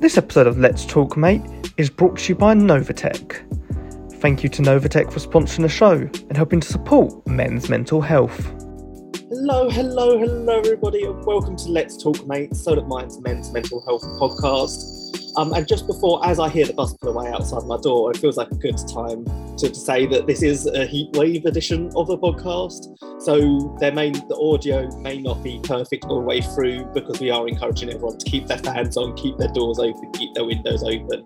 [0.00, 1.42] This episode of Let's Talk Mate
[1.76, 4.12] is brought to you by Novatech.
[4.20, 8.44] Thank you to Novatech for sponsoring the show and helping to support men's mental health.
[9.28, 14.04] Hello, hello, hello, everybody, and welcome to Let's Talk Mate, Solent Mind's Men's Mental Health
[14.20, 14.97] podcast.
[15.38, 18.16] Um, and just before, as I hear the bus pull away outside my door, it
[18.16, 19.24] feels like a good time
[19.58, 22.98] to, to say that this is a heatwave edition of the podcast.
[23.22, 27.30] So there may the audio may not be perfect all the way through because we
[27.30, 30.82] are encouraging everyone to keep their fans on, keep their doors open, keep their windows
[30.82, 31.22] open.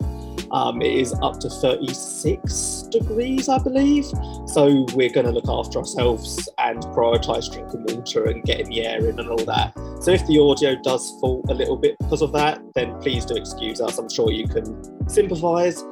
[0.52, 4.04] Um, it is up to 36 degrees, I believe.
[4.46, 9.08] So we're going to look after ourselves and prioritise drinking water and getting the air
[9.08, 9.72] in and all that.
[10.02, 13.34] So if the audio does fall a little bit because of that, then please do
[13.36, 13.98] excuse us.
[14.02, 15.82] I'm sure you can sympathise.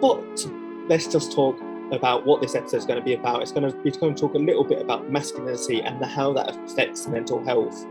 [0.00, 0.46] But
[0.88, 1.60] let's just talk
[1.92, 3.42] about what this episode is going to be about.
[3.42, 6.56] It's going to be going to talk a little bit about masculinity and how that
[6.56, 7.84] affects mental health.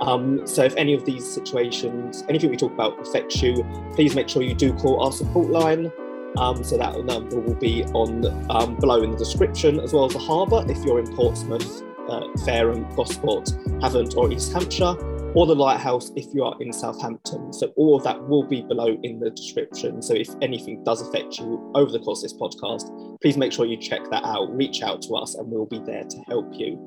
[0.00, 4.28] Um, so if any of these situations, anything we talk about affects you, please make
[4.28, 5.90] sure you do call our support line.
[6.36, 10.12] Um, so that number will be on um, below in the description, as well as
[10.12, 13.46] the harbour if you're in Portsmouth, uh, Fareham, Gosport,
[13.80, 14.96] Havant, or East Hampshire
[15.34, 17.52] or the lighthouse if you are in Southampton.
[17.52, 20.00] So all of that will be below in the description.
[20.00, 23.66] So if anything does affect you over the course of this podcast, please make sure
[23.66, 24.54] you check that out.
[24.54, 26.86] Reach out to us, and we'll be there to help you.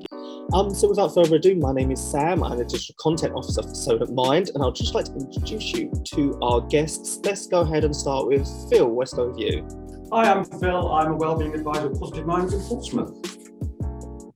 [0.52, 2.42] Um, so without further ado, my name is Sam.
[2.42, 5.92] I'm the digital content officer for Solent Mind, and I'd just like to introduce you
[6.14, 7.20] to our guests.
[7.24, 8.96] Let's go ahead and start with Phil.
[8.96, 9.66] Let's you.
[10.10, 10.92] Hi, I'm Phil.
[10.92, 13.47] I'm a wellbeing advisor at Positive Minds in Portsmouth.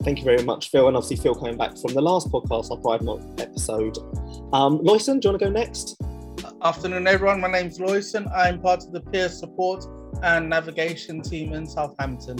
[0.05, 0.89] Thank you very much, Phil.
[0.89, 3.99] And obviously, Phil coming back from the last podcast, our Pride Month episode.
[4.53, 5.97] Um, Loyson, do you want to go next?
[6.63, 7.41] Afternoon, everyone.
[7.41, 8.31] My name's Loyson.
[8.37, 9.85] I'm part of the peer support
[10.23, 12.39] and navigation team in Southampton.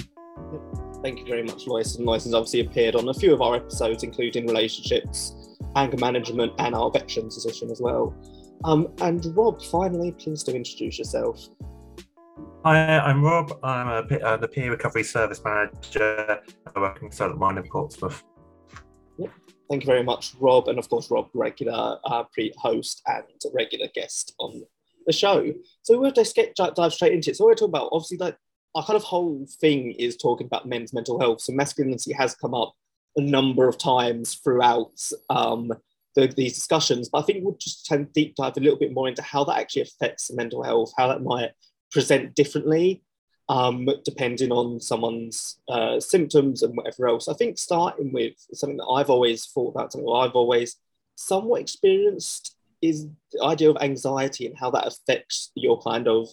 [1.03, 2.01] Thank you very much, Loyson.
[2.01, 6.91] Loyson's obviously appeared on a few of our episodes, including relationships, anger management, and our
[6.91, 8.13] veterans position as well.
[8.65, 11.49] Um, and Rob, finally, please do introduce yourself.
[12.65, 13.59] Hi, I'm Rob.
[13.65, 16.41] I'm a, uh, the peer recovery service manager
[16.81, 18.23] working Solent Mind in Portsmouth.
[19.71, 20.69] Thank you very much, Rob.
[20.69, 23.25] And of course, Rob, regular uh, pre host and
[23.55, 24.63] regular guest on
[25.07, 25.53] the show.
[25.83, 27.37] So we'll just get dive straight into it.
[27.37, 28.37] So we're talking about obviously like
[28.75, 31.41] our kind of whole thing is talking about men's mental health.
[31.41, 32.75] So masculinity has come up
[33.17, 34.93] a number of times throughout
[35.29, 35.73] um,
[36.15, 39.23] the, these discussions, but I think we'll just deep dive a little bit more into
[39.23, 41.51] how that actually affects mental health, how that might
[41.91, 43.03] present differently
[43.53, 47.29] um, depending on someone's uh, symptoms and whatever else.
[47.29, 50.77] I think starting with something that I've always thought about, something I've always
[51.17, 56.29] somewhat experienced is the idea of anxiety and how that affects your kind of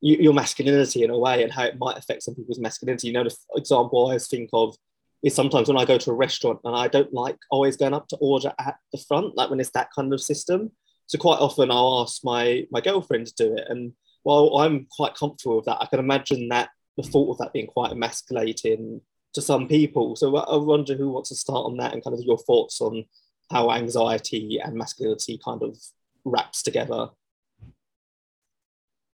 [0.00, 3.06] your masculinity in a way and how it might affect some people's masculinity.
[3.06, 4.76] You know, the example I always think of
[5.22, 8.08] is sometimes when I go to a restaurant and I don't like always going up
[8.08, 10.72] to order at the front, like when it's that kind of system.
[11.06, 13.92] So quite often I'll ask my my girlfriend to do it, and
[14.28, 16.68] while I'm quite comfortable with that, I can imagine that
[16.98, 19.00] the thought of that being quite emasculating
[19.32, 20.16] to some people.
[20.16, 23.06] So I wonder who wants to start on that and kind of your thoughts on
[23.50, 25.78] how anxiety and masculinity kind of
[26.26, 27.08] wraps together.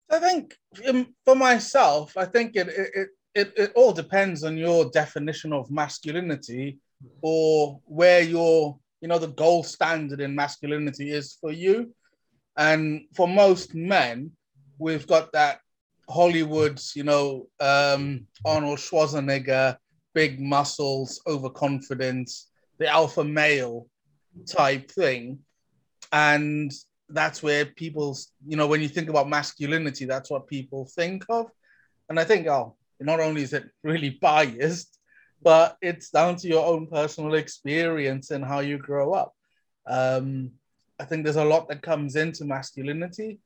[0.08, 0.54] I think
[0.88, 5.72] um, for myself, I think it, it, it, it all depends on your definition of
[5.72, 6.78] masculinity
[7.20, 11.92] or where your, you know, the gold standard in masculinity is for you.
[12.56, 14.30] And for most men,
[14.80, 15.60] we've got that
[16.08, 19.76] Hollywood's, you know, um, Arnold Schwarzenegger,
[20.14, 22.48] big muscles, overconfidence,
[22.78, 23.86] the alpha male
[24.48, 25.38] type thing.
[26.12, 26.72] And
[27.08, 31.46] that's where people's, you know, when you think about masculinity, that's what people think of.
[32.08, 34.98] And I think, oh, not only is it really biased,
[35.42, 39.32] but it's down to your own personal experience and how you grow up.
[39.86, 40.50] Um,
[40.98, 43.38] I think there's a lot that comes into masculinity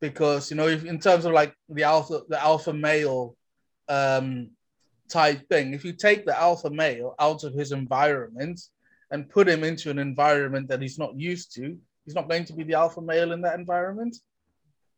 [0.00, 3.36] because you know if, in terms of like the alpha the alpha male
[3.88, 4.50] um,
[5.08, 8.60] type thing if you take the alpha male out of his environment
[9.10, 12.52] and put him into an environment that he's not used to he's not going to
[12.52, 14.16] be the alpha male in that environment.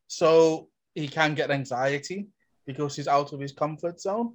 [0.08, 2.28] So he can get anxiety
[2.66, 4.34] because he's out of his comfort zone.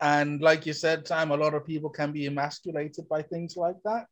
[0.00, 3.76] And like you said time a lot of people can be emasculated by things like
[3.84, 4.06] that.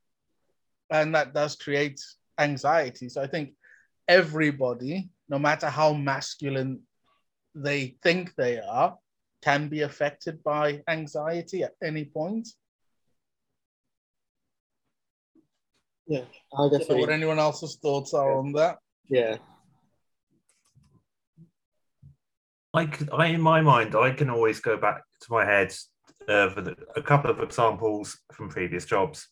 [0.90, 2.00] And that does create
[2.38, 3.08] anxiety.
[3.08, 3.54] So i think
[4.06, 6.80] everybody no matter how masculine
[7.54, 8.96] they think they are,
[9.42, 12.48] can be affected by anxiety at any point.
[16.06, 16.24] Yeah,
[16.56, 17.00] I definitely.
[17.00, 18.78] what anyone else's thoughts are on that.
[19.08, 19.36] Yeah.
[22.72, 25.74] Like I, in my mind, I can always go back to my head
[26.28, 29.28] uh, of a couple of examples from previous jobs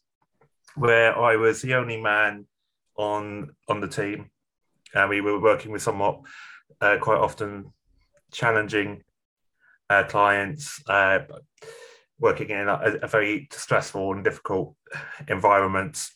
[0.75, 2.47] where I was the only man
[2.97, 4.31] on on the team
[4.97, 6.21] and we were working with somewhat
[6.81, 7.73] uh, quite often
[8.33, 9.03] challenging
[9.91, 11.21] uh, clients, uh,
[12.19, 14.75] working in a, a, very stressful and difficult
[15.29, 16.09] environment.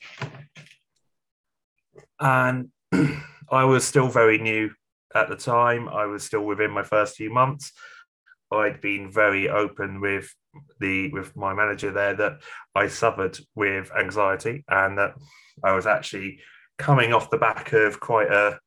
[2.19, 2.71] And
[3.51, 4.71] I was still very new
[5.15, 5.89] at the time.
[5.89, 7.73] I was still within my first few months.
[8.53, 10.35] I'd been very open with
[10.81, 12.41] the with my manager there that
[12.75, 15.15] I suffered with anxiety and that
[15.63, 16.41] I was actually
[16.77, 18.59] coming off the back of quite a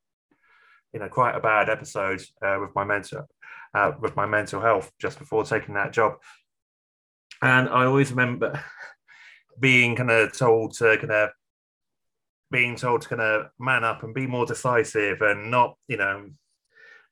[0.93, 3.27] you know quite a bad episode uh, with my mental
[3.73, 6.13] uh, with my mental health just before taking that job.
[7.41, 8.63] And I always remember
[9.59, 11.29] being kind of told to kind of
[12.51, 16.29] being told to kind of man up and be more decisive and not you know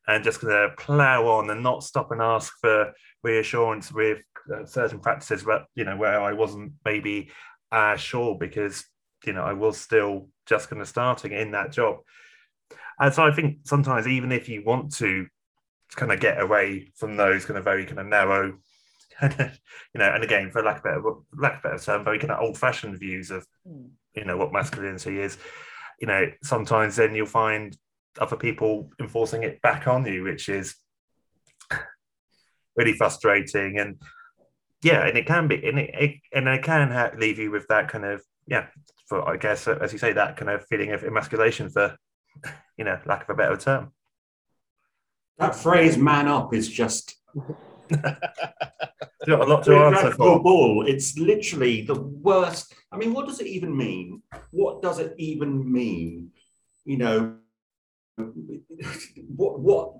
[0.07, 2.93] and just kind of plow on and not stop and ask for
[3.23, 4.19] reassurance with
[4.53, 7.31] uh, certain practices but you know where I wasn't maybe
[7.71, 8.85] uh, sure because
[9.25, 11.97] you know I was still just kind of starting in that job
[13.01, 15.25] and so I think sometimes even if you want to
[15.95, 18.59] kind of get away from those kind of very kind of narrow,
[19.19, 19.59] kind of,
[19.93, 21.01] you know, and again, for lack of better
[21.35, 23.87] lack of better term, very kind of old fashioned views of hmm.
[24.15, 25.37] you know what masculinity is.
[25.99, 27.75] You know, sometimes then you'll find
[28.19, 30.75] other people enforcing it back on you, which is
[32.75, 33.79] really frustrating.
[33.79, 33.99] And
[34.83, 37.87] yeah, and it can be, and it, it and it can leave you with that
[37.87, 38.67] kind of yeah,
[39.07, 41.97] for I guess as you say, that kind of feeling of emasculation for
[42.77, 43.91] you know, lack of a better term.
[45.37, 47.15] That phrase "man up" is just
[47.95, 48.17] a
[49.27, 50.41] lot to answer for.
[50.41, 50.85] Bull.
[50.87, 52.73] It's literally the worst.
[52.91, 54.21] I mean, what does it even mean?
[54.51, 56.31] What does it even mean?
[56.85, 57.35] You know,
[59.35, 59.93] what what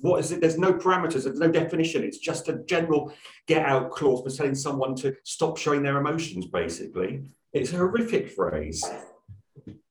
[0.00, 0.40] what is it?
[0.40, 1.24] There's no parameters.
[1.24, 2.02] There's no definition.
[2.02, 3.12] It's just a general
[3.46, 6.46] get out clause for telling someone to stop showing their emotions.
[6.46, 8.84] Basically, it's a horrific phrase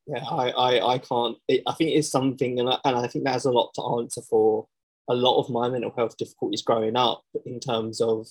[0.08, 1.38] yeah, I, I, I can't.
[1.48, 3.82] It, I think it's something, and I, and I think that has a lot to
[4.00, 4.68] answer for
[5.10, 7.24] a lot of my mental health difficulties growing up.
[7.46, 8.28] In terms of,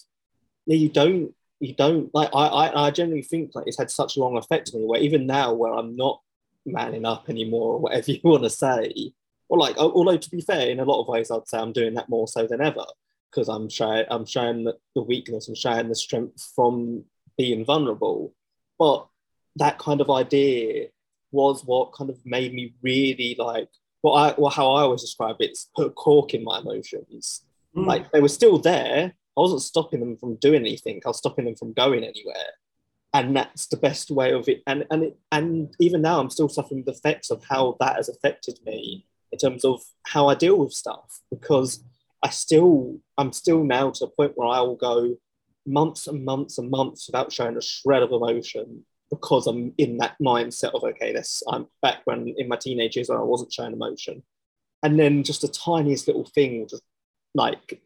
[0.67, 2.31] yeah, you don't, you don't like.
[2.35, 4.87] I, I, I generally think like it's had such a long effect on me.
[4.87, 6.21] Where even now, where I'm not
[6.65, 9.13] manning up anymore, or whatever you want to say,
[9.49, 11.95] or like, although to be fair, in a lot of ways, I'd say I'm doing
[11.95, 12.85] that more so than ever
[13.31, 17.05] because I'm showing, I'm showing the, the weakness and showing the strength from
[17.37, 18.35] being vulnerable.
[18.79, 19.07] But
[19.57, 20.89] that kind of idea
[21.37, 23.69] was what kind of made me really like
[24.01, 27.45] what I well how I always describe it is put a cork in my emotions.
[27.77, 27.87] Mm.
[27.87, 29.13] Like they were still there.
[29.37, 31.01] I wasn't stopping them from doing anything.
[31.05, 32.51] I was stopping them from going anywhere.
[33.13, 34.63] And that's the best way of it.
[34.67, 38.09] And and it, and even now I'm still suffering the effects of how that has
[38.09, 41.83] affected me in terms of how I deal with stuff because
[42.23, 45.17] I still I'm still now to a point where I will go
[45.67, 50.17] months and months and months without showing a shred of emotion because I'm in that
[50.21, 54.23] mindset of okay, this I'm back when in my teenage years I wasn't showing emotion,
[54.83, 56.83] and then just the tiniest little thing will just
[57.35, 57.81] like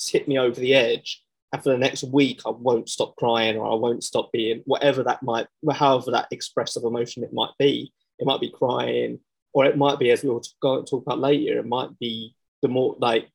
[0.00, 1.22] hit me over the edge,
[1.52, 5.02] and for the next week I won't stop crying or I won't stop being whatever
[5.04, 7.92] that might, however that expressive emotion it might be.
[8.18, 9.20] It might be crying,
[9.52, 11.58] or it might be as we'll talk about later.
[11.58, 13.28] It might be the more like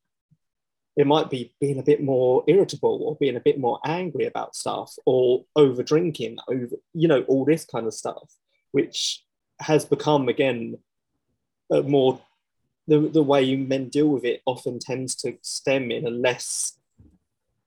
[0.96, 4.56] it might be being a bit more irritable or being a bit more angry about
[4.56, 8.32] stuff or over drinking over you know all this kind of stuff
[8.72, 9.24] which
[9.60, 10.78] has become again
[11.70, 12.22] more
[12.88, 16.78] the, the way men deal with it often tends to stem in a less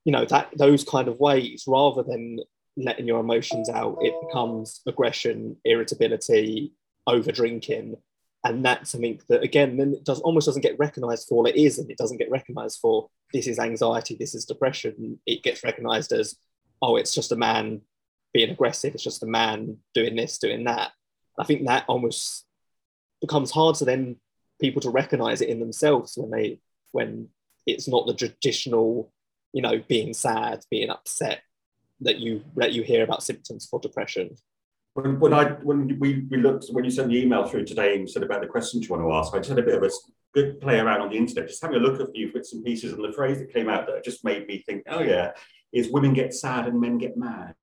[0.05, 1.65] you know that those kind of ways.
[1.67, 2.39] Rather than
[2.79, 6.73] letting your emotions out it becomes aggression irritability
[7.07, 7.97] over drinking
[8.47, 11.61] and that's something that again then it does almost doesn't get recognized for what it
[11.61, 15.19] is and it doesn't get recognized for this is anxiety this is depression.
[15.27, 16.37] It gets recognized as
[16.81, 17.83] oh it's just a man
[18.33, 20.93] being aggressive it's just a man doing this doing that.
[21.39, 22.47] I think that almost
[23.21, 24.17] becomes hard to then
[24.61, 26.61] people to recognize it in themselves when they
[26.93, 27.29] when
[27.67, 29.13] it's not the traditional
[29.53, 31.41] you know being sad being upset
[32.01, 34.31] that you that you hear about symptoms for depression
[34.97, 38.09] when, when I when we, we looked when you sent the email through today and
[38.09, 39.91] said about the questions you want to ask, I just had a bit of a
[40.33, 42.65] good play around on the internet, just having a look at a few bits and
[42.65, 45.33] pieces, and the phrase that came out that just made me think, oh yeah,
[45.73, 47.55] is women get sad and men get mad.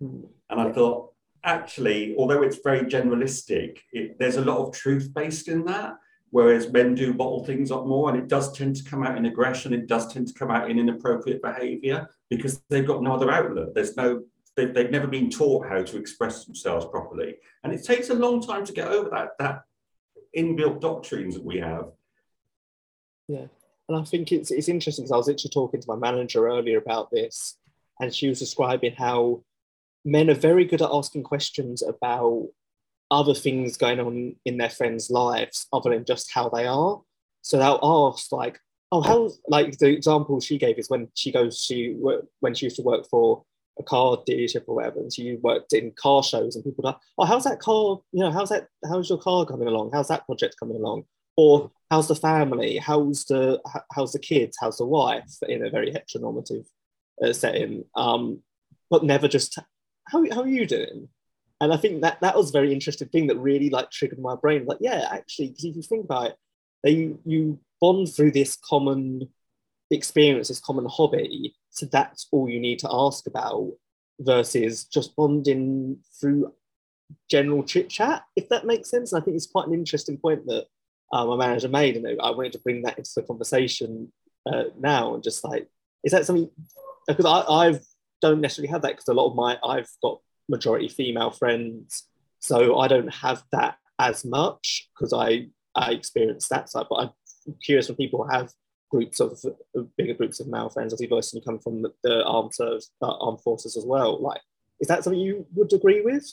[0.00, 1.12] And I thought,
[1.44, 5.94] actually, although it's very generalistic, it, there's a lot of truth based in that.
[6.32, 9.26] Whereas men do bottle things up more, and it does tend to come out in
[9.26, 9.74] aggression.
[9.74, 13.74] It does tend to come out in inappropriate behaviour because they've got no other outlet.
[13.74, 14.22] There's no
[14.56, 17.36] they've, they've never been taught how to express themselves properly.
[17.64, 19.62] And it takes a long time to get over that, that
[20.36, 21.90] inbuilt doctrines that we have.
[23.28, 23.46] Yeah.
[23.88, 26.78] And I think it's, it's interesting because I was actually talking to my manager earlier
[26.78, 27.56] about this,
[28.00, 29.42] and she was describing how
[30.04, 32.48] men are very good at asking questions about
[33.10, 37.02] other things going on in their friends' lives other than just how they are.
[37.42, 38.60] So they'll ask like,
[38.92, 41.96] oh, how like the example she gave is when she goes, she
[42.40, 43.44] when she used to work for
[43.80, 47.24] a car dealership or whatever, and she worked in car shows, and people like, oh,
[47.24, 47.98] how's that car?
[48.12, 48.68] You know, how's that?
[48.88, 49.90] How's your car coming along?
[49.92, 51.04] How's that project coming along?
[51.36, 52.76] Or how's the family?
[52.76, 53.60] How's the
[53.92, 54.56] how's the kids?
[54.60, 55.32] How's the wife?
[55.48, 56.66] In a very heteronormative
[57.24, 58.42] uh, setting, um,
[58.90, 59.58] but never just
[60.08, 61.08] how how are you doing?
[61.62, 64.34] And I think that that was a very interesting thing that really like triggered my
[64.34, 64.64] brain.
[64.64, 66.36] Like, yeah, actually, because if you think about it,
[66.82, 69.28] they you bond through this common
[69.90, 71.54] experience, this common hobby.
[71.70, 73.72] So that's all you need to ask about
[74.18, 76.52] versus just bonding through
[77.28, 79.12] general chit chat, if that makes sense.
[79.12, 80.66] And I think it's quite an interesting point that
[81.12, 84.12] uh, my manager made, and I wanted to bring that into the conversation
[84.46, 85.68] uh, now and just like,
[86.04, 86.48] is that something?
[87.06, 87.84] Because I I've
[88.22, 92.04] don't necessarily have that because a lot of my I've got majority female friends,
[92.38, 96.86] so I don't have that as much because I I experience that side.
[96.88, 96.96] But
[97.46, 98.52] I'm curious when people have
[98.90, 99.38] groups of
[99.96, 103.16] bigger groups of male friends, as you've also come from the, the armed service, uh,
[103.18, 104.20] armed forces as well.
[104.20, 104.40] Like,
[104.80, 106.30] is that something you would agree with?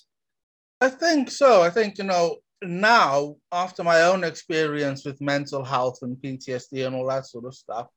[0.82, 1.62] I think so.
[1.62, 6.96] I think you know now after my own experience with mental health and PTSD and
[6.96, 7.88] all that sort of stuff,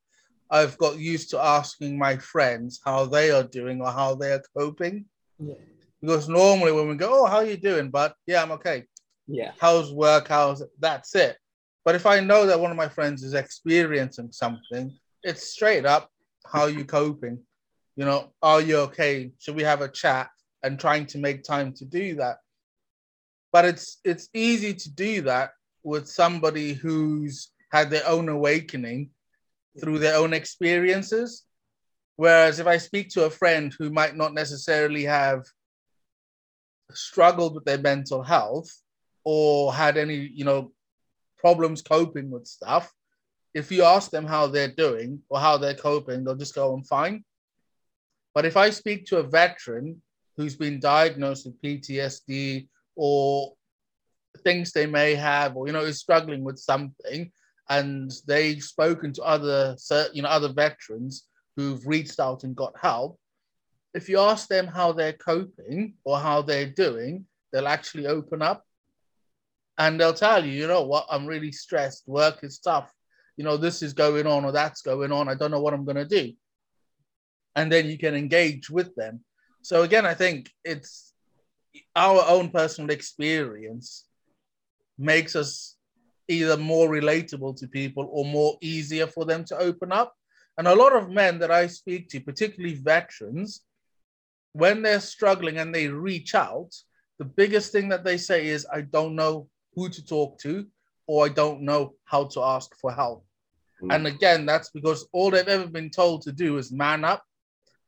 [0.51, 4.43] I've got used to asking my friends how they are doing or how they are
[4.57, 5.07] coping.
[5.39, 5.55] Yeah.
[6.01, 8.85] Because normally when we go, "Oh, how are you doing?" But yeah, I'm okay.
[9.27, 9.53] Yeah.
[9.61, 10.29] How's work?
[10.29, 11.37] How's that's it.
[11.85, 16.11] But if I know that one of my friends is experiencing something, it's straight up,
[16.47, 17.41] how are you coping?
[17.97, 19.33] You know, are you okay?
[19.39, 20.31] Should we have a chat?
[20.63, 22.37] And trying to make time to do that.
[23.51, 29.11] But it's it's easy to do that with somebody who's had their own awakening
[29.81, 31.45] through their own experiences.
[32.17, 35.45] Whereas if I speak to a friend who might not necessarily have
[36.93, 38.71] struggled with their mental health
[39.25, 40.73] or had any, you know,
[41.41, 42.93] problems coping with stuff,
[43.55, 46.85] if you ask them how they're doing or how they're coping, they'll just go, I'm
[46.85, 47.25] fine.
[48.35, 50.01] But if I speak to a veteran
[50.37, 53.55] who's been diagnosed with PTSD or
[54.45, 57.33] things they may have, or you know, is struggling with something,
[57.69, 59.77] and they've spoken to other,
[60.13, 61.25] you know, other veterans
[61.57, 63.19] who've reached out and got help.
[63.95, 68.65] If you ask them how they're coping or how they're doing, they'll actually open up
[69.81, 72.07] and they'll tell you, you know what, I'm really stressed.
[72.07, 72.93] Work is tough.
[73.39, 75.27] You know, this is going on or that's going on.
[75.27, 76.35] I don't know what I'm going to do.
[77.57, 79.25] And then you can engage with them.
[79.63, 81.15] So, again, I think it's
[81.97, 84.05] our own personal experience
[84.99, 85.77] makes us
[86.29, 90.15] either more relatable to people or more easier for them to open up.
[90.59, 93.63] And a lot of men that I speak to, particularly veterans,
[94.53, 96.71] when they're struggling and they reach out,
[97.19, 100.67] the biggest thing that they say is, I don't know who to talk to,
[101.07, 103.25] or I don't know how to ask for help.
[103.83, 103.95] Mm.
[103.95, 107.25] And again, that's because all they've ever been told to do is man up,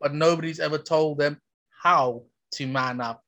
[0.00, 1.40] but nobody's ever told them
[1.82, 2.22] how
[2.52, 3.22] to man up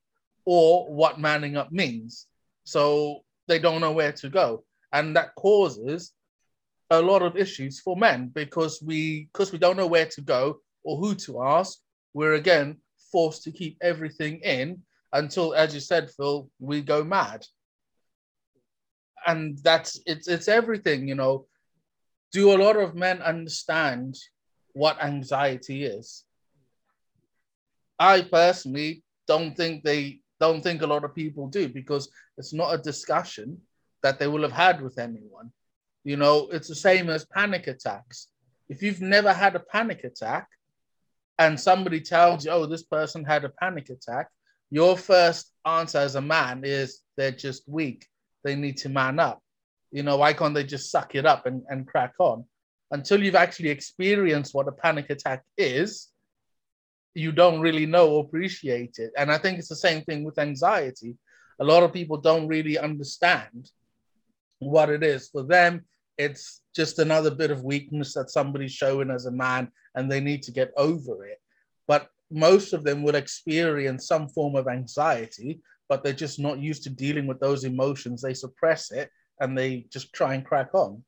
[0.45, 2.27] or what manning up means.
[2.63, 4.63] So they don't know where to go.
[4.91, 6.11] And that causes
[6.89, 10.59] a lot of issues for men because we because we don't know where to go
[10.83, 11.79] or who to ask,
[12.13, 12.77] we're again
[13.11, 14.81] forced to keep everything in
[15.13, 17.45] until, as you said, Phil, we go mad
[19.25, 21.47] and that's it's it's everything you know.
[22.31, 24.17] Do a lot of men understand
[24.73, 26.25] what anxiety is?
[27.97, 32.73] I personally don't think they don't think a lot of people do because it's not
[32.73, 33.61] a discussion
[34.03, 35.51] that they will have had with anyone.
[36.03, 38.27] You know it's the same as panic attacks.
[38.67, 40.47] If you've never had a panic attack
[41.39, 44.29] and somebody tells you oh this person had a panic attack
[44.71, 48.07] your first answer as a man is they're just weak
[48.45, 49.41] they need to man up.
[49.91, 52.45] You know, why can't they just suck it up and, and crack on?
[52.91, 56.09] Until you've actually experienced what a panic attack is,
[57.15, 59.11] you don't really know or appreciate it.
[59.17, 61.17] And I think it's the same thing with anxiety.
[61.59, 63.71] A lot of people don't really understand
[64.59, 65.29] what it is.
[65.29, 65.85] For them,
[66.17, 70.43] it's just another bit of weakness that somebody's showing as a man and they need
[70.43, 71.39] to get over it.
[71.87, 76.83] But most of them will experience some form of anxiety but they're just not used
[76.83, 78.21] to dealing with those emotions.
[78.21, 81.03] They suppress it and they just try and crack on.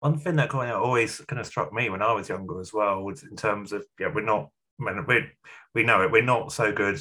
[0.00, 2.72] One thing that kind of always kind of struck me when I was younger as
[2.72, 5.26] well was in terms of yeah, we're not we
[5.74, 6.12] we know it.
[6.12, 7.00] We're not so good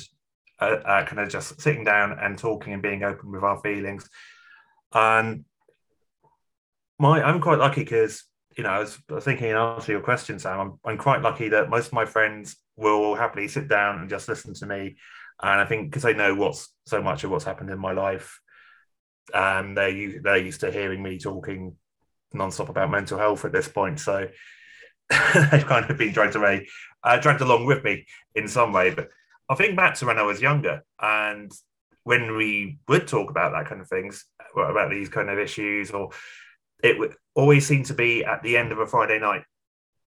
[0.59, 4.09] at, at kind of just sitting down and talking and being open with our feelings.
[4.93, 5.45] And
[6.97, 8.23] my I'm quite lucky because
[8.57, 10.59] you know I was, thinking in answer to your question, Sam.
[10.59, 14.27] I'm I'm quite lucky that most of my friends will happily sit down and just
[14.27, 14.97] listen to me.
[15.41, 18.39] And I think because they know what's so much of what's happened in my life,
[19.33, 21.75] um, they're they're used to hearing me talking
[22.33, 24.27] non-stop about mental health at this point, so
[25.09, 26.67] they've kind of been dragged away,
[27.03, 28.89] uh, dragged along with me in some way.
[28.89, 29.09] But
[29.49, 31.51] I think back to when I was younger, and
[32.03, 36.09] when we would talk about that kind of things, about these kind of issues, or
[36.83, 39.43] it would always seem to be at the end of a Friday night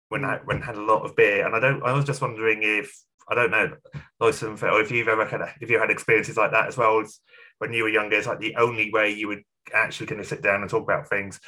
[0.08, 1.82] when I when I had a lot of beer, and I don't.
[1.82, 2.94] I was just wondering if
[3.28, 3.72] I don't know,
[4.20, 7.18] or if you've ever of if you had experiences like that as well as
[7.58, 8.16] when you were younger.
[8.16, 9.42] It's like the only way you would
[9.72, 11.40] actually kind of sit down and talk about things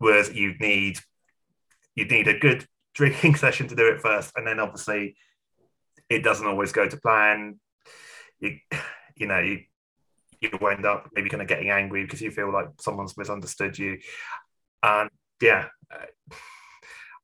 [0.00, 0.98] was you'd need
[1.94, 5.16] you'd need a good drinking session to do it first, and then obviously
[6.08, 7.58] it doesn't always go to plan.
[8.40, 8.58] You
[9.16, 9.60] you know you
[10.40, 13.98] you wind up maybe kind of getting angry because you feel like someone's misunderstood you,
[14.82, 16.34] and yeah, uh,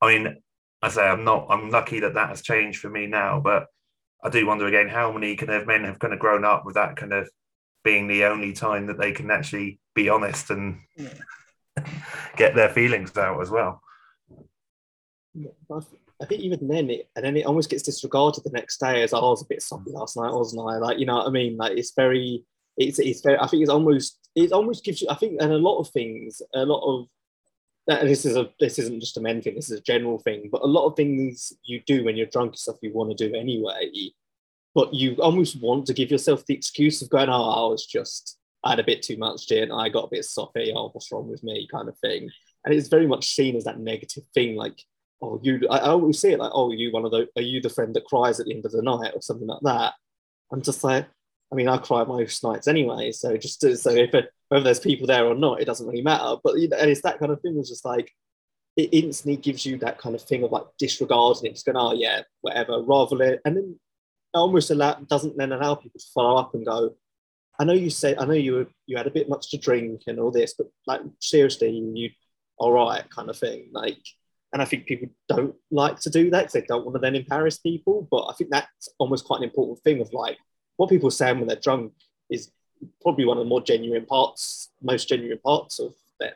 [0.00, 0.36] I mean
[0.82, 3.66] I say I'm not I'm lucky that that has changed for me now, but
[4.22, 6.74] I do wonder again how many kind of men have kind of grown up with
[6.74, 7.28] that kind of
[7.84, 10.80] being the only time that they can actually be honest and
[12.36, 13.80] get their feelings out as well.
[16.20, 19.12] I think even then, it, and then it almost gets disregarded the next day as
[19.12, 20.78] oh, I was a bit soppy last night, wasn't I?
[20.78, 21.56] Like you know what I mean?
[21.56, 22.44] Like it's very,
[22.76, 23.38] it's it's very.
[23.38, 25.08] I think it's almost it almost gives you.
[25.10, 27.06] I think and a lot of things, a lot of
[27.86, 29.54] this is a this isn't just a men thing.
[29.54, 30.48] This is a general thing.
[30.50, 33.34] But a lot of things you do when you're drunk, stuff you want to do
[33.34, 33.90] anyway.
[34.74, 38.38] But you almost want to give yourself the excuse of going, "Oh, I was just
[38.64, 39.70] I had a bit too much gin.
[39.70, 40.72] I got a bit soppy.
[40.74, 42.30] Oh, what's wrong with me?" kind of thing.
[42.64, 44.80] And it's very much seen as that negative thing, like
[45.24, 47.60] oh, you, I, I always see it like, oh, you one of the, are you
[47.60, 49.94] the friend that cries at the end of the night or something like that?
[50.52, 51.06] I'm just like,
[51.54, 53.12] I mean, I cry most nights anyway.
[53.12, 56.34] So just so if it, whether there's people there or not, it doesn't really matter.
[56.42, 57.56] But you know, and it's that kind of thing.
[57.56, 58.10] It's just like
[58.76, 61.92] it instantly gives you that kind of thing of like disregarding it, just going, oh
[61.92, 63.78] yeah, whatever, rather than and then
[64.34, 66.96] almost allow doesn't then allow people to follow up and go,
[67.60, 70.02] I know you say I know you were, you had a bit much to drink
[70.08, 72.10] and all this, but like seriously, you
[72.58, 73.98] all right, kind of thing, like
[74.52, 77.14] and I think people don't like to do that because they don't want to then
[77.14, 78.08] embarrass people.
[78.10, 80.38] But I think that's almost quite an important thing of like
[80.76, 81.92] what people say when they're drunk
[82.30, 82.50] is
[83.00, 86.32] probably one of the more genuine parts, most genuine parts of them.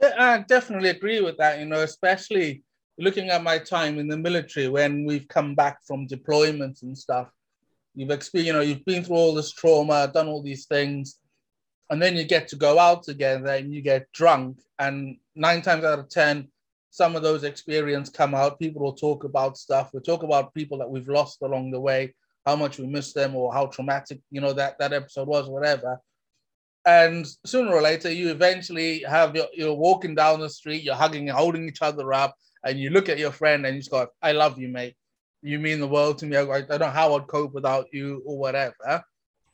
[0.00, 2.62] Yeah, I definitely agree with that, you know, especially
[2.98, 7.28] looking at my time in the military when we've come back from deployments and stuff.
[7.94, 11.18] You've experienced, you know, you've been through all this trauma, done all these things,
[11.90, 15.84] and then you get to go out together and you get drunk and nine times
[15.84, 16.48] out of ten
[16.92, 19.90] some of those experiences come out people will talk about stuff.
[19.92, 23.34] We'll talk about people that we've lost along the way how much we miss them
[23.34, 25.98] or how traumatic you know that that episode was whatever.
[26.84, 31.28] And sooner or later you eventually have your, you're walking down the street you're hugging
[31.28, 34.06] and holding each other up and you look at your friend and you just go
[34.20, 34.94] i love you mate.
[35.40, 36.36] You mean the world to me.
[36.36, 39.02] I, I don't know how i'd cope without you or whatever.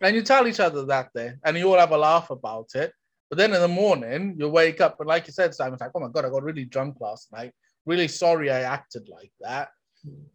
[0.01, 2.92] And you tell each other that day, and you all have a laugh about it.
[3.28, 6.00] But then in the morning, you wake up, and like you said, Simon's like, oh
[6.00, 7.52] my God, I got really drunk last night.
[7.84, 9.68] Really sorry I acted like that.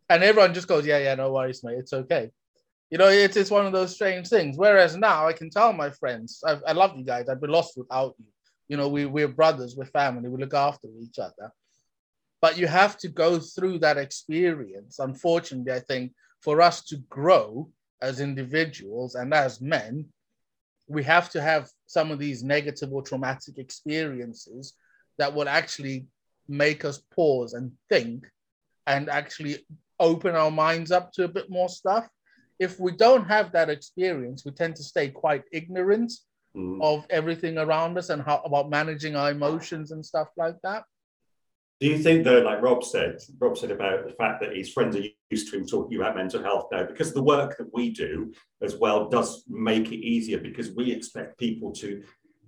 [0.10, 1.78] And everyone just goes, yeah, yeah, no worries, mate.
[1.80, 2.30] It's okay.
[2.92, 4.58] You know, it's, it's one of those strange things.
[4.58, 7.28] Whereas now I can tell my friends, I, I love you guys.
[7.28, 8.26] I'd be lost without you.
[8.68, 11.52] You know, we, we're brothers, we're family, we look after each other.
[12.42, 15.00] But you have to go through that experience.
[15.00, 17.70] Unfortunately, I think for us to grow,
[18.02, 20.06] as individuals and as men,
[20.94, 24.74] we have to have some of these negative or traumatic experiences
[25.18, 26.08] that will actually
[26.48, 28.26] make us pause and think
[28.88, 29.66] and actually
[30.00, 32.08] open our minds up to a bit more stuff.
[32.60, 36.12] If we don't have that experience, we tend to stay quite ignorant
[36.56, 36.82] mm.
[36.82, 40.84] of everything around us and how about managing our emotions and stuff like that.
[41.84, 44.96] Do you think, though, like Rob said, Rob said about the fact that his friends
[44.96, 48.34] are used to him talking about mental health now, because the work that we do
[48.62, 52.02] as well does make it easier because we expect people to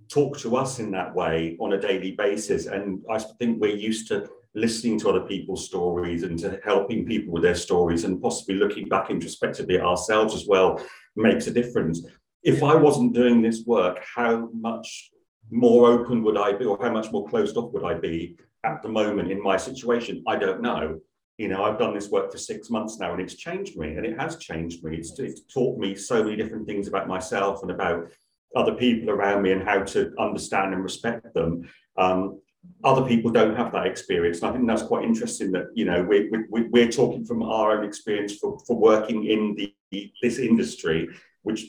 [0.08, 2.64] talk to us in that way on a daily basis.
[2.64, 7.34] And I think we're used to listening to other people's stories and to helping people
[7.34, 10.82] with their stories and possibly looking back introspectively at ourselves as well
[11.14, 12.06] makes a difference.
[12.42, 15.10] If I wasn't doing this work, how much
[15.50, 18.82] more open would I be, or how much more closed off would I be at
[18.82, 20.22] the moment in my situation?
[20.26, 21.00] I don't know.
[21.38, 24.06] You know, I've done this work for six months now and it's changed me and
[24.06, 24.96] it has changed me.
[24.96, 28.10] It's, it's taught me so many different things about myself and about
[28.54, 31.68] other people around me and how to understand and respect them.
[31.98, 32.40] Um,
[32.84, 34.40] other people don't have that experience.
[34.40, 37.78] And I think that's quite interesting that, you know, we're, we're, we're talking from our
[37.78, 39.54] own experience for, for working in
[39.90, 41.08] the, this industry,
[41.42, 41.66] which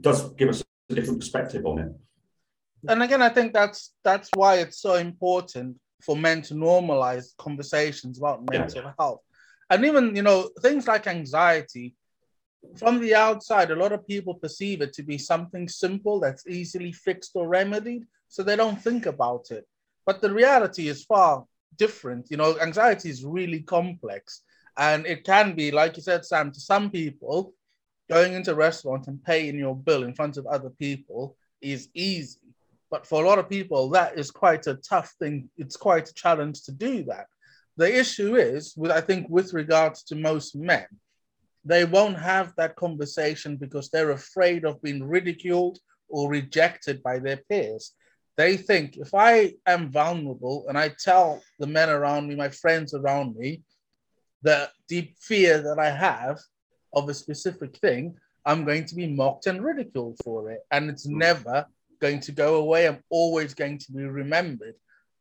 [0.00, 1.92] does give us a different perspective on it.
[2.88, 8.18] And again, I think that's that's why it's so important for men to normalize conversations
[8.18, 8.92] about mental yeah.
[8.98, 9.20] health.
[9.68, 11.96] And even, you know, things like anxiety,
[12.76, 16.92] from the outside, a lot of people perceive it to be something simple that's easily
[16.92, 19.66] fixed or remedied, so they don't think about it.
[20.04, 21.44] But the reality is far
[21.76, 22.30] different.
[22.30, 24.42] You know, anxiety is really complex,
[24.76, 27.54] and it can be, like you said, Sam, to some people,
[28.08, 32.45] going into a restaurant and paying your bill in front of other people is easy.
[32.90, 35.48] But for a lot of people, that is quite a tough thing.
[35.56, 37.26] It's quite a challenge to do that.
[37.76, 40.86] The issue is, with I think, with regards to most men,
[41.64, 47.38] they won't have that conversation because they're afraid of being ridiculed or rejected by their
[47.48, 47.92] peers.
[48.36, 52.94] They think if I am vulnerable and I tell the men around me, my friends
[52.94, 53.62] around me,
[54.42, 56.38] the deep fear that I have
[56.92, 60.60] of a specific thing, I'm going to be mocked and ridiculed for it.
[60.70, 61.18] And it's hmm.
[61.18, 61.66] never
[62.00, 62.86] going to go away.
[62.86, 64.74] I'm always going to be remembered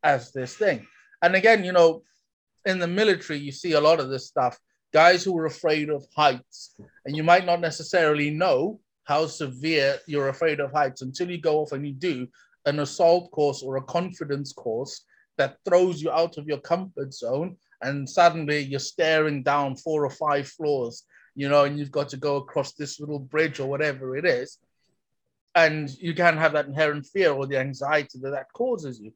[0.04, 0.86] as this thing.
[1.22, 2.04] And again, you know,
[2.66, 4.60] in the military, you see a lot of this stuff
[4.96, 6.74] guys who are afraid of heights.
[7.06, 11.60] And you might not necessarily know how severe you're afraid of heights until you go
[11.60, 12.28] off and you do
[12.66, 15.04] an assault course or a confidence course
[15.38, 17.58] that throws you out of your comfort zone.
[17.82, 21.04] And suddenly you're staring down four or five floors,
[21.36, 24.60] you know, and you've got to go across this little bridge or whatever it is.
[25.56, 29.14] And you can have that inherent fear or the anxiety that that causes you.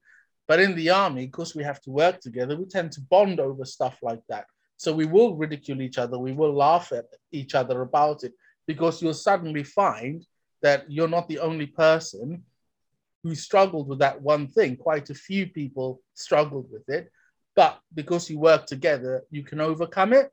[0.47, 3.65] But in the army, because we have to work together, we tend to bond over
[3.65, 4.45] stuff like that.
[4.77, 8.33] So we will ridicule each other, we will laugh at each other about it
[8.65, 10.25] because you'll suddenly find
[10.61, 12.43] that you're not the only person
[13.23, 14.77] who struggled with that one thing.
[14.77, 17.11] Quite a few people struggled with it,
[17.55, 20.31] but because you work together, you can overcome it.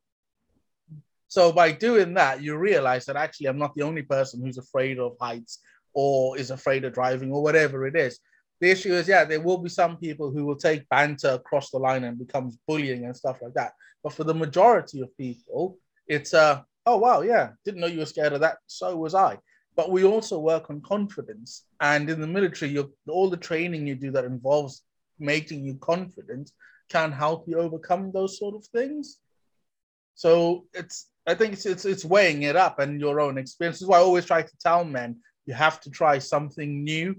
[1.28, 4.98] So by doing that, you realize that actually I'm not the only person who's afraid
[4.98, 5.58] of heights
[5.96, 8.20] or is afraid of driving or whatever it is.
[8.60, 11.78] The issue is, yeah, there will be some people who will take banter across the
[11.78, 13.72] line and becomes bullying and stuff like that.
[14.04, 18.14] But for the majority of people, it's uh, oh wow, yeah, didn't know you were
[18.14, 18.58] scared of that.
[18.66, 19.38] So was I.
[19.74, 22.76] But we also work on confidence, and in the military,
[23.08, 24.82] all the training you do that involves
[25.18, 26.50] making you confident
[26.90, 29.18] can help you overcome those sort of things.
[30.14, 33.76] So it's I think it's it's, it's weighing it up and your own experience.
[33.76, 37.16] This is why I always try to tell men you have to try something new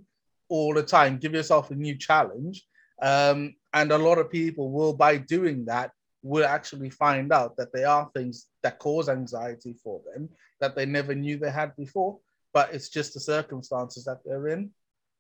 [0.50, 1.18] all the time.
[1.18, 2.66] Give yourself a new challenge.
[3.02, 5.92] Um, and a lot of people will, by doing that,
[6.24, 10.86] will actually find out that there are things that cause anxiety for them that they
[10.86, 12.18] never knew they had before,
[12.54, 14.72] but it's just the circumstances that they're in.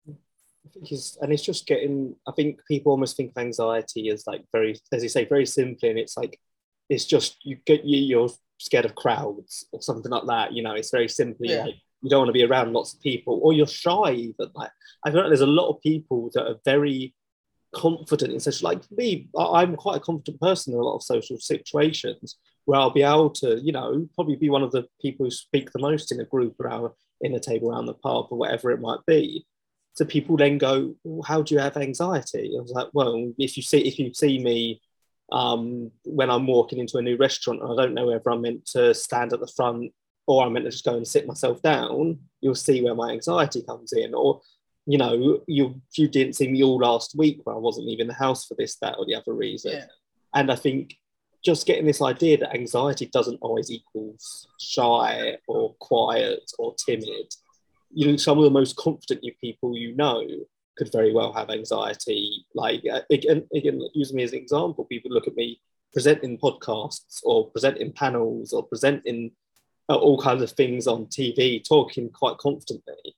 [0.10, 4.26] I think it's, and it's just getting, I think people almost think of anxiety as
[4.26, 6.40] like very, as you say, very simply, and it's like,
[6.90, 10.74] it's just, you get, you, you're scared of crowds or something like that, you know,
[10.74, 11.66] it's very simply yeah.
[11.66, 14.72] like, you don't want to be around lots of people or you're shy even like
[15.06, 17.14] i feel like there's a lot of people that are very
[17.74, 21.38] confident in such like me i'm quite a confident person in a lot of social
[21.38, 25.32] situations where i'll be able to you know probably be one of the people who
[25.32, 26.90] speak the most in a group around
[27.22, 29.46] in a table around the pub or whatever it might be.
[29.94, 32.54] So people then go well, how do you have anxiety?
[32.58, 34.82] I was like well if you see if you see me
[35.32, 38.66] um, when i'm walking into a new restaurant and i don't know whether i'm meant
[38.68, 39.92] to stand at the front
[40.28, 43.64] or I'm meant to just go and sit myself down, you'll see where my anxiety
[43.64, 44.14] comes in.
[44.14, 44.42] Or,
[44.86, 48.14] you know, you you didn't see me all last week where I wasn't leaving the
[48.14, 49.72] house for this, that, or the other reason.
[49.72, 49.86] Yeah.
[50.36, 50.96] And I think
[51.44, 57.34] just getting this idea that anxiety doesn't always equals shy or quiet or timid.
[57.90, 60.28] You know, some of the most confident people you know
[60.78, 62.46] could very well have anxiety.
[62.54, 64.84] Like uh, again, again, use me as an example.
[64.86, 65.62] People look at me
[65.94, 69.32] presenting podcasts or presenting panels or presenting
[69.96, 73.16] all kinds of things on TV, talking quite confidently,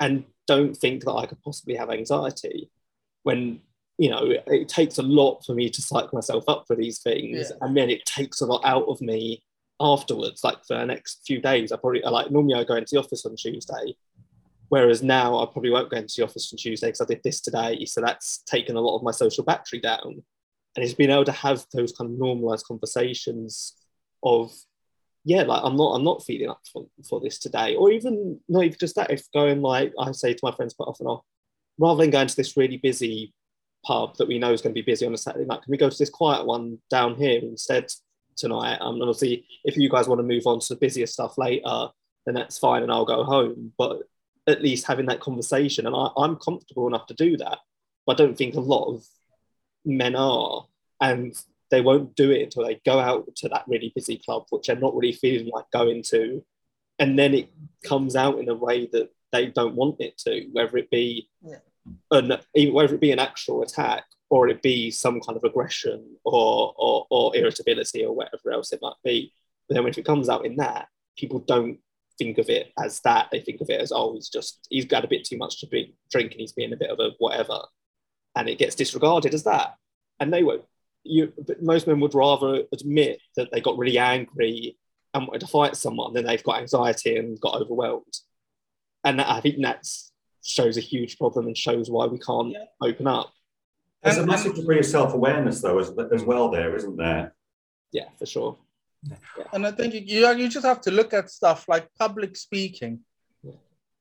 [0.00, 2.70] and don't think that I could possibly have anxiety
[3.22, 3.60] when
[3.98, 7.50] you know it takes a lot for me to psych myself up for these things,
[7.50, 7.56] yeah.
[7.60, 9.42] and then it takes a lot out of me
[9.80, 10.44] afterwards.
[10.44, 13.24] Like for the next few days, I probably like normally I go into the office
[13.24, 13.96] on Tuesday,
[14.68, 17.40] whereas now I probably won't go into the office on Tuesday because I did this
[17.40, 20.22] today, so that's taken a lot of my social battery down.
[20.74, 23.76] And it's been able to have those kind of normalized conversations
[24.22, 24.50] of
[25.24, 27.76] yeah, like I'm not I'm not feeling up for, for this today.
[27.76, 30.86] Or even not even just that, if going like I say to my friends quite
[30.86, 31.24] often, oh,
[31.78, 33.32] rather than going to this really busy
[33.84, 35.76] pub that we know is going to be busy on a Saturday night, can we
[35.76, 37.86] go to this quiet one down here instead
[38.36, 38.78] tonight?
[38.80, 41.88] Um, and obviously, if you guys want to move on to the busier stuff later,
[42.26, 43.72] then that's fine, and I'll go home.
[43.78, 44.02] But
[44.48, 47.58] at least having that conversation, and I, I'm comfortable enough to do that.
[48.06, 49.04] But I don't think a lot of
[49.84, 50.66] men are,
[51.00, 51.32] and
[51.72, 54.76] they won't do it until they go out to that really busy club, which they're
[54.76, 56.44] not really feeling like going to.
[56.98, 57.48] And then it
[57.82, 61.56] comes out in a way that they don't want it to, whether it be yeah.
[62.10, 62.36] an,
[62.72, 67.06] whether it be an actual attack or it be some kind of aggression or, or,
[67.10, 69.32] or irritability or whatever else it might be.
[69.66, 71.78] But then if it comes out in that, people don't
[72.18, 73.28] think of it as that.
[73.32, 75.66] They think of it as, oh, he's just, he's got a bit too much to
[75.66, 77.60] be, drink and he's being a bit of a whatever.
[78.36, 79.76] And it gets disregarded as that.
[80.20, 80.64] And they won't.
[81.04, 84.76] You, but most men would rather admit that they got really angry
[85.14, 88.16] and wanted to fight someone than they've got anxiety and got overwhelmed.
[89.04, 89.86] And that, I think that
[90.44, 92.64] shows a huge problem and shows why we can't Yeah.
[92.80, 93.32] open up.
[94.02, 96.50] There's And- a massive degree of self-awareness, though, as, as well.
[96.50, 97.34] There isn't there?
[97.92, 98.58] Yeah, for sure.
[99.52, 103.00] And I think you you just have to look at stuff like public speaking.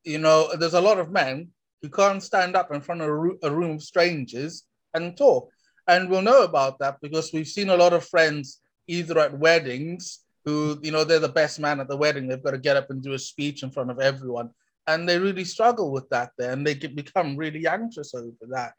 [0.03, 3.13] You know, there's a lot of men who can't stand up in front of a,
[3.15, 5.49] ru- a room of strangers and talk.
[5.91, 10.19] And we'll know about that because we've seen a lot of friends either at weddings
[10.45, 12.29] who, you know, they're the best man at the wedding.
[12.29, 14.51] They've got to get up and do a speech in front of everyone.
[14.87, 18.71] And they really struggle with that there and they get, become really anxious over that.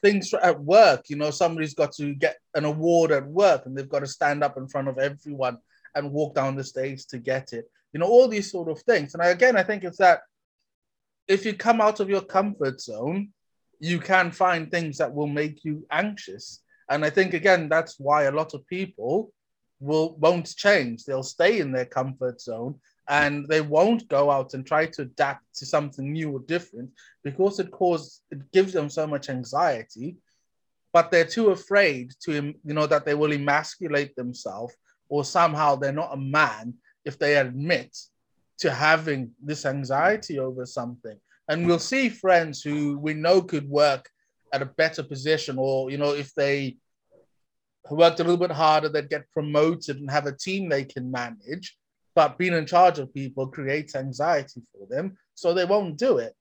[0.00, 3.86] Things at work, you know, somebody's got to get an award at work and they've
[3.86, 5.58] got to stand up in front of everyone
[5.94, 7.70] and walk down the stage to get it.
[7.92, 9.12] You know, all these sort of things.
[9.12, 10.20] And I, again, I think it's that
[11.28, 13.34] if you come out of your comfort zone,
[13.80, 16.62] you can find things that will make you anxious.
[16.88, 19.32] And I think again, that's why a lot of people
[19.80, 21.04] will won't change.
[21.04, 25.44] They'll stay in their comfort zone and they won't go out and try to adapt
[25.56, 26.90] to something new or different
[27.22, 30.16] because it causes it gives them so much anxiety.
[30.92, 34.74] But they're too afraid to, you know, that they will emasculate themselves
[35.08, 37.96] or somehow they're not a man if they admit
[38.58, 41.18] to having this anxiety over something.
[41.48, 44.08] And we'll see friends who we know could work
[44.52, 46.76] at a better position, or you know, if they
[47.90, 51.76] worked a little bit harder, they'd get promoted and have a team they can manage.
[52.14, 56.34] But being in charge of people creates anxiety for them, so they won't do it.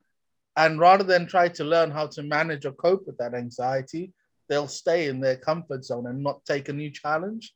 [0.55, 4.13] And rather than try to learn how to manage or cope with that anxiety,
[4.47, 7.53] they'll stay in their comfort zone and not take a new challenge.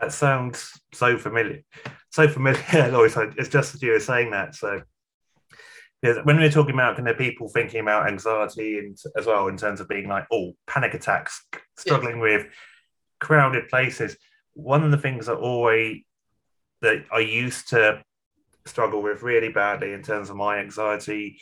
[0.00, 1.62] That sounds so familiar.
[2.10, 3.16] So familiar, Lois.
[3.38, 4.54] It's just as you were saying that.
[4.54, 4.82] So,
[6.02, 9.56] yeah, when we're talking about kind of people thinking about anxiety and as well in
[9.56, 11.44] terms of being like, oh, panic attacks,
[11.76, 12.46] struggling with
[13.20, 14.16] crowded places.
[14.54, 15.98] One of the things that always
[16.80, 18.02] that I used to
[18.66, 21.38] struggle with really badly in terms of my anxiety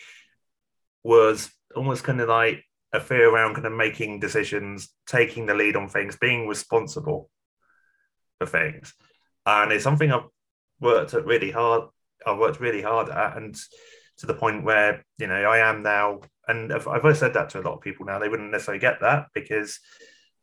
[1.03, 5.77] was almost kind of like a fear around kind of making decisions, taking the lead
[5.77, 7.31] on things, being responsible
[8.39, 8.93] for things.
[9.47, 10.29] And it's something I've
[10.81, 11.85] worked at really hard.
[12.27, 13.57] I've worked really hard at, and
[14.21, 16.21] to the point where you know I am now.
[16.49, 18.81] And if, if I said that to a lot of people now, they wouldn't necessarily
[18.81, 19.79] get that because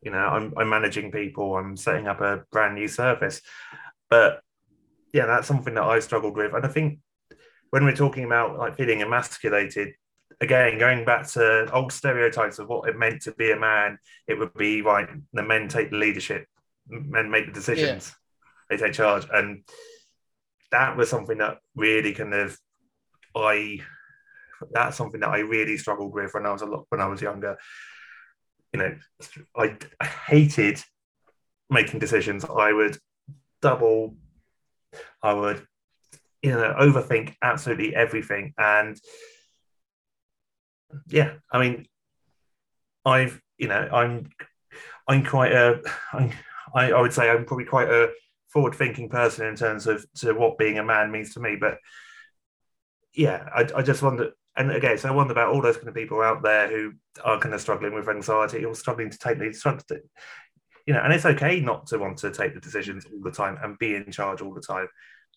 [0.02, 3.42] you know I'm, I'm managing people, I'm setting up a brand new service.
[4.10, 4.42] But
[5.13, 7.00] yeah, that's something that I struggled with, and I think
[7.70, 9.94] when we're talking about like feeling emasculated,
[10.42, 14.36] again, going back to old stereotypes of what it meant to be a man, it
[14.36, 16.48] would be right, the men take the leadership,
[16.88, 18.16] men make the decisions,
[18.70, 19.28] they take charge.
[19.32, 19.63] And
[20.72, 22.58] that was something that really kind of
[23.43, 23.80] I
[24.71, 27.21] that's something that I really struggled with when I was a lot when I was
[27.21, 27.58] younger.
[28.73, 28.95] You know,
[29.56, 29.78] I,
[30.28, 30.84] hated
[31.69, 32.45] making decisions.
[32.45, 32.97] I would
[33.62, 34.15] double,
[35.21, 35.65] I would,
[36.41, 38.54] you know, overthink absolutely everything.
[38.58, 39.00] And
[41.08, 41.88] yeah, I mean,
[43.06, 44.30] I've, you know, I'm,
[45.08, 45.82] I'm quite a,
[46.13, 46.32] I'm,
[46.76, 48.10] I, I would say I'm probably quite a
[48.50, 51.56] forward-thinking person in terms of to what being a man means to me.
[51.60, 51.78] But
[53.17, 55.95] yeah, I, I just wonder, and again, so I wonder about all those kind of
[55.95, 59.62] people out there who are kind of struggling with anxiety or struggling to take these,
[59.62, 59.99] to,
[60.86, 63.58] you know, and it's okay not to want to take the decisions all the time
[63.62, 64.88] and be in charge all the time.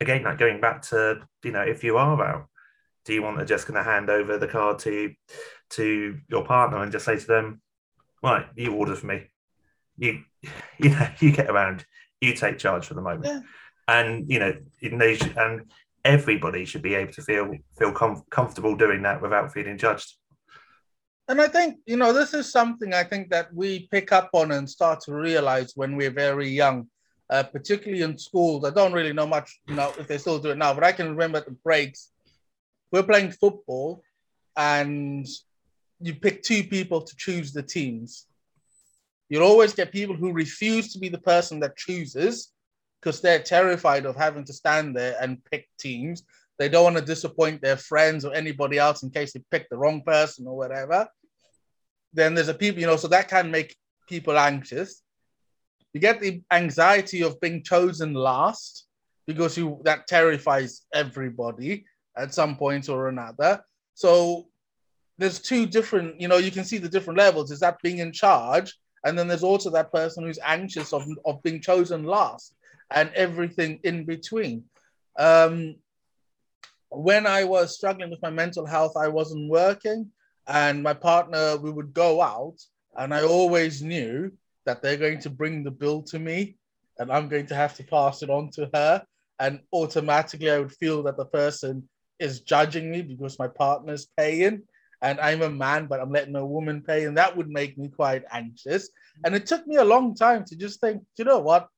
[0.00, 2.46] Again, like going back to, you know, if you are out,
[3.06, 5.12] do you want to just kind of hand over the card to
[5.70, 7.62] to your partner and just say to them,
[8.22, 9.22] right, you order for me,
[9.96, 10.22] you
[10.78, 11.84] you know, you get around,
[12.20, 13.40] you take charge for the moment, Yeah.
[13.88, 15.70] and you know, and
[16.04, 20.14] everybody should be able to feel feel com- comfortable doing that without feeling judged.
[21.28, 24.50] And I think, you know, this is something I think that we pick up on
[24.50, 26.88] and start to realize when we're very young,
[27.30, 28.64] uh, particularly in schools.
[28.64, 30.90] I don't really know much, you know, if they still do it now, but I
[30.90, 32.10] can remember the breaks,
[32.90, 34.02] we're playing football
[34.56, 35.24] and
[36.00, 38.26] you pick two people to choose the teams.
[39.28, 42.50] You'll always get people who refuse to be the person that chooses
[43.00, 46.22] because they're terrified of having to stand there and pick teams.
[46.58, 49.78] They don't want to disappoint their friends or anybody else in case they pick the
[49.78, 51.08] wrong person or whatever.
[52.12, 53.74] Then there's a people, you know, so that can make
[54.08, 55.02] people anxious.
[55.94, 58.86] You get the anxiety of being chosen last
[59.26, 61.84] because you that terrifies everybody
[62.16, 63.64] at some point or another.
[63.94, 64.48] So
[65.18, 67.50] there's two different, you know, you can see the different levels.
[67.50, 68.76] Is that being in charge?
[69.04, 72.54] And then there's also that person who's anxious of, of being chosen last
[72.90, 74.64] and everything in between.
[75.18, 75.76] Um,
[76.88, 80.10] when I was struggling with my mental health, I wasn't working,
[80.46, 82.56] and my partner, we would go out,
[82.96, 84.32] and I always knew
[84.66, 86.56] that they're going to bring the bill to me,
[86.98, 89.02] and I'm going to have to pass it on to her.
[89.38, 94.62] And automatically, I would feel that the person is judging me because my partner's paying,
[95.00, 97.88] and I'm a man, but I'm letting a woman pay, and that would make me
[97.88, 98.90] quite anxious.
[99.24, 101.68] And it took me a long time to just think, you know what?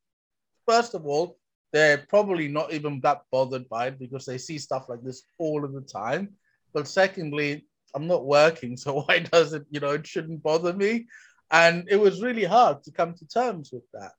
[0.67, 1.39] First of all,
[1.73, 5.65] they're probably not even that bothered by it because they see stuff like this all
[5.65, 6.31] of the time.
[6.75, 11.07] But secondly, I'm not working, so why does it, you know, it shouldn't bother me.
[11.51, 14.13] And it was really hard to come to terms with that.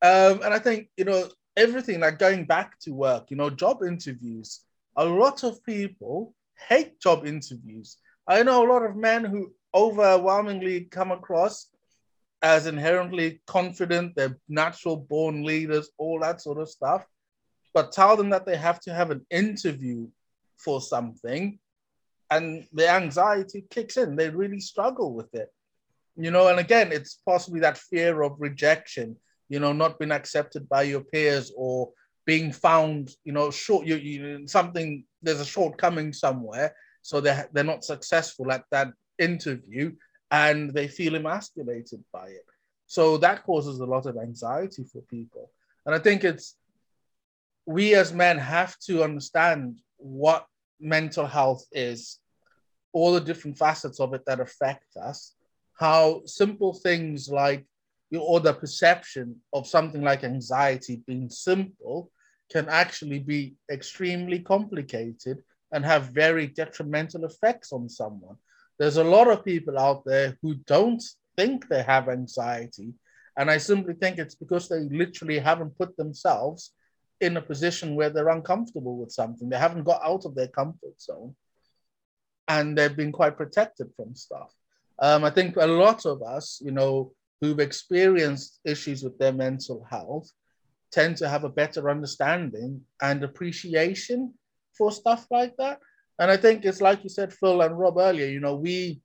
[0.00, 3.82] Um, and I think, you know, everything like going back to work, you know, job
[3.82, 4.60] interviews,
[4.96, 6.34] a lot of people
[6.68, 7.98] hate job interviews.
[8.26, 11.68] I know a lot of men who overwhelmingly come across
[12.42, 17.04] as inherently confident, they're natural born leaders, all that sort of stuff.
[17.74, 20.08] But tell them that they have to have an interview
[20.56, 21.58] for something,
[22.30, 24.16] and the anxiety kicks in.
[24.16, 25.52] They really struggle with it.
[26.16, 29.16] You know, and again, it's possibly that fear of rejection,
[29.48, 31.90] you know, not being accepted by your peers or
[32.26, 36.74] being found, you know, short, you, you something, there's a shortcoming somewhere.
[37.02, 39.92] So they're, they're not successful at that interview
[40.30, 42.44] and they feel emasculated by it.
[42.86, 45.50] So that causes a lot of anxiety for people.
[45.86, 46.56] And I think it's
[47.66, 50.46] we as men have to understand what
[50.80, 52.18] mental health is,
[52.92, 55.34] all the different facets of it that affect us,
[55.78, 57.66] how simple things like
[58.16, 62.10] or the perception of something like anxiety being simple
[62.50, 68.36] can actually be extremely complicated and have very detrimental effects on someone
[68.78, 71.02] there's a lot of people out there who don't
[71.36, 72.94] think they have anxiety.
[73.36, 76.72] And I simply think it's because they literally haven't put themselves
[77.20, 79.48] in a position where they're uncomfortable with something.
[79.48, 81.34] They haven't got out of their comfort zone
[82.46, 84.52] and they've been quite protected from stuff.
[85.00, 89.86] Um, I think a lot of us, you know, who've experienced issues with their mental
[89.88, 90.30] health
[90.90, 94.34] tend to have a better understanding and appreciation
[94.76, 95.78] for stuff like that.
[96.18, 99.00] And I think it's like you said, Phil and Rob earlier, you know, we,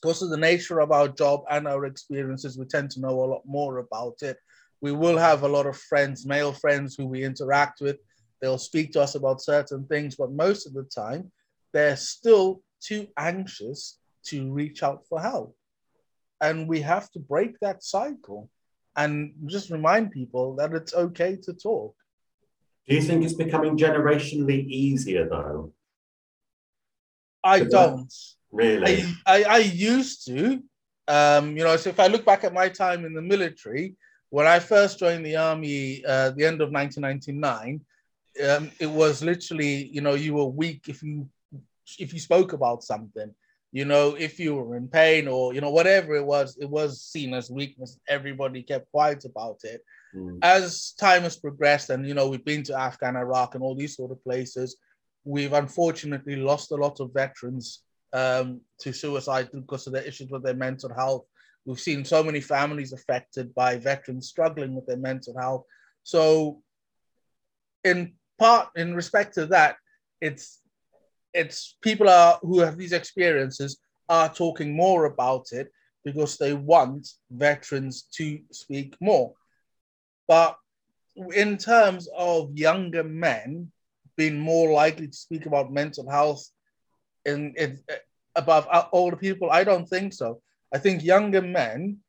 [0.00, 3.30] because of the nature of our job and our experiences, we tend to know a
[3.32, 4.36] lot more about it.
[4.80, 7.96] We will have a lot of friends, male friends who we interact with.
[8.40, 11.30] They'll speak to us about certain things, but most of the time,
[11.72, 15.56] they're still too anxious to reach out for help.
[16.40, 18.48] And we have to break that cycle
[18.96, 21.94] and just remind people that it's okay to talk.
[22.88, 25.72] Do you think it's becoming generationally easier though?
[27.42, 28.12] I don't.
[28.52, 29.04] Really?
[29.26, 30.62] I, I, I used to.
[31.08, 33.96] Um, you know, so if I look back at my time in the military,
[34.30, 37.80] when I first joined the army, uh, the end of 1999,
[38.48, 41.28] um, it was literally, you know, you were weak if you
[41.98, 43.34] if you spoke about something.
[43.72, 47.02] You know, if you were in pain or you know whatever it was, it was
[47.02, 47.98] seen as weakness.
[48.08, 49.84] Everybody kept quiet about it.
[50.14, 50.38] Mm.
[50.42, 53.96] As time has progressed, and you know, we've been to Afghan, Iraq, and all these
[53.96, 54.76] sort of places
[55.24, 60.42] we've unfortunately lost a lot of veterans um, to suicide because of their issues with
[60.42, 61.26] their mental health.
[61.64, 65.64] We've seen so many families affected by veterans struggling with their mental health.
[66.02, 66.62] So,
[67.84, 69.76] in part, in respect to that,
[70.20, 70.60] it's
[71.32, 73.78] it's people are who have these experiences
[74.08, 75.70] are talking more about it
[76.04, 79.34] because they want veterans to speak more.
[80.26, 80.56] But
[81.34, 83.70] in terms of younger men,
[84.20, 86.44] been more likely to speak about mental health
[87.24, 87.80] in, in
[88.36, 89.48] above older people?
[89.50, 90.42] I don't think so.
[90.74, 92.00] I think younger men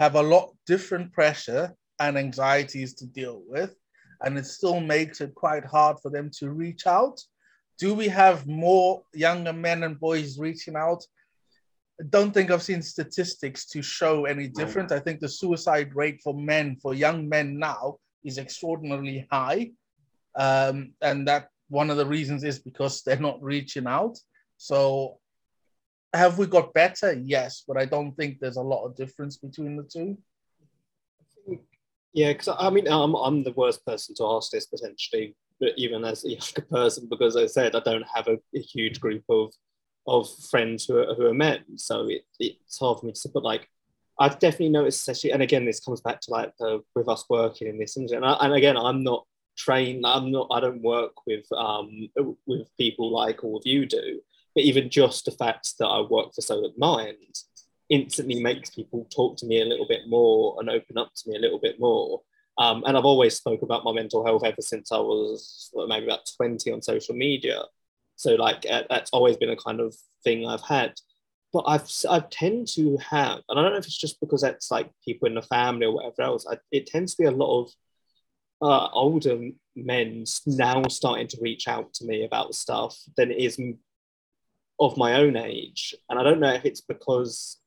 [0.00, 1.64] have a lot different pressure
[2.00, 3.72] and anxieties to deal with,
[4.22, 7.20] and it still makes it quite hard for them to reach out.
[7.78, 11.02] Do we have more younger men and boys reaching out?
[12.00, 14.92] I don't think I've seen statistics to show any different.
[14.92, 19.72] I think the suicide rate for men, for young men now, is extraordinarily high.
[20.36, 24.18] Um, and that one of the reasons is because they're not reaching out.
[24.56, 25.18] So
[26.12, 27.12] have we got better?
[27.12, 30.16] Yes, but I don't think there's a lot of difference between the two.
[32.12, 36.04] Yeah, because I mean, I'm, I'm the worst person to ask this potentially, but even
[36.04, 39.52] as a younger person, because I said I don't have a, a huge group of
[40.06, 43.28] of friends who are, who are men, so it, it's hard for me to.
[43.32, 43.68] But like,
[44.20, 47.68] I've definitely noticed, especially, and again, this comes back to like the, with us working
[47.68, 49.26] in this industry, and, I, and again, I'm not
[49.56, 50.04] train.
[50.04, 50.48] I'm not.
[50.50, 52.08] I don't work with um,
[52.46, 54.20] with people like all of you do.
[54.54, 57.16] But even just the fact that I work for Solent Mind
[57.90, 61.36] instantly makes people talk to me a little bit more and open up to me
[61.36, 62.22] a little bit more.
[62.56, 66.06] Um, and I've always spoke about my mental health ever since I was well, maybe
[66.06, 67.62] about 20 on social media.
[68.16, 70.94] So like uh, that's always been a kind of thing I've had.
[71.52, 74.70] But I've I tend to have, and I don't know if it's just because that's
[74.70, 76.46] like people in the family or whatever else.
[76.50, 77.72] I, it tends to be a lot of
[78.64, 83.60] uh, older men now starting to reach out to me about stuff than it is
[84.80, 85.94] of my own age.
[86.08, 87.58] And I don't know if it's because,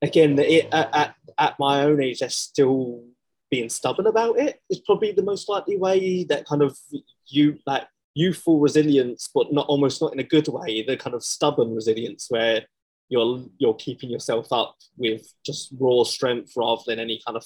[0.00, 3.02] again, it, at, at my own age, they're still
[3.50, 4.60] being stubborn about it.
[4.70, 6.78] Is probably the most likely way that kind of
[7.26, 10.82] you like youthful resilience, but not almost not in a good way.
[10.82, 12.62] The kind of stubborn resilience where
[13.08, 17.44] you're you're keeping yourself up with just raw strength rather than any kind of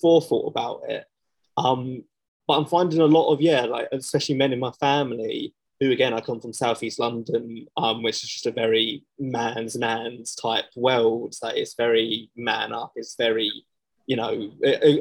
[0.00, 1.04] forethought about it.
[1.56, 2.04] Um,
[2.46, 6.12] but I'm finding a lot of yeah, like especially men in my family who again
[6.12, 11.34] I come from southeast London, um, which is just a very man's man's type world.
[11.42, 12.92] That it's very man up.
[12.96, 13.64] It's very,
[14.06, 14.50] you know,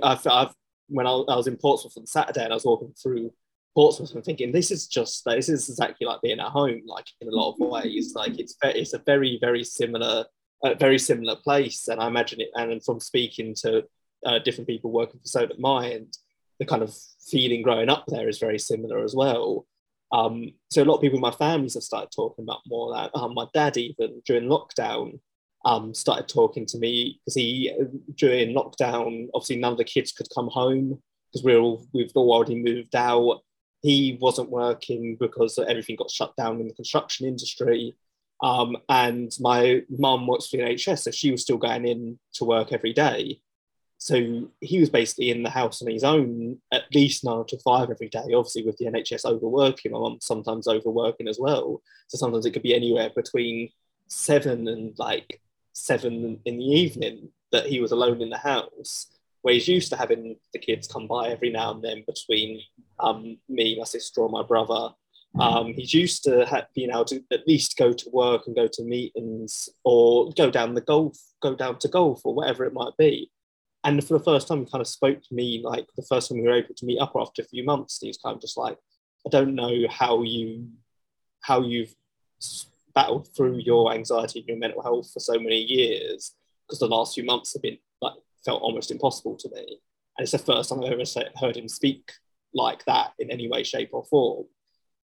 [0.04, 0.54] I've, I've
[0.90, 3.32] when I, I, was in Portsmouth on Saturday and I was walking through
[3.76, 7.28] Portsmouth and thinking this is just this is exactly like being at home, like in
[7.28, 8.14] a lot of ways.
[8.16, 10.26] Like it's it's a very very similar,
[10.64, 12.50] uh, very similar place, and I imagine it.
[12.56, 13.84] And from speaking to
[14.26, 16.18] uh, different people working for Solent Mind,
[16.60, 16.96] the kind of
[17.30, 19.66] feeling growing up there is very similar as well.
[20.12, 23.12] Um, so a lot of people in my families have started talking about more that.
[23.14, 25.20] Um, my dad even during lockdown
[25.66, 27.74] um, started talking to me because he
[28.16, 31.02] during lockdown obviously none of the kids could come home
[31.32, 33.42] because we are all we've all already moved out.
[33.82, 37.96] He wasn't working because everything got shut down in the construction industry.
[38.42, 42.46] Um, and my mum works for the NHS, so she was still going in to
[42.46, 43.42] work every day.
[44.00, 47.90] So he was basically in the house on his own at least nine to five
[47.90, 51.82] every day, obviously with the NHS overworking, I'm sometimes overworking as well.
[52.08, 53.70] So sometimes it could be anywhere between
[54.08, 55.42] seven and like
[55.74, 59.08] seven in the evening that he was alone in the house,
[59.42, 62.62] where he's used to having the kids come by every now and then between
[63.00, 64.90] um, me, my sister, or my brother.
[65.40, 68.68] Um, he's used to ha- being able to at least go to work and go
[68.68, 72.96] to meetings or go down the golf, go down to golf or whatever it might
[72.98, 73.30] be
[73.84, 76.40] and for the first time, he kind of spoke to me like the first time
[76.40, 78.00] we were able to meet up after a few months.
[78.02, 78.78] He was kind of just like,
[79.26, 80.70] I don't know how you
[81.42, 81.94] how you've
[82.94, 86.34] battled through your anxiety and your mental health for so many years
[86.68, 89.80] because the last few months have been like felt almost impossible to me.
[90.18, 91.04] And it's the first time I've ever
[91.40, 92.12] heard him speak
[92.54, 94.46] like that in any way, shape, or form.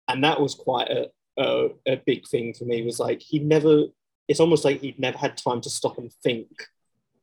[0.08, 2.84] And that was quite a, a, a big thing for me.
[2.84, 3.86] Was like he never.
[4.28, 6.48] It's almost like he'd never had time to stop and think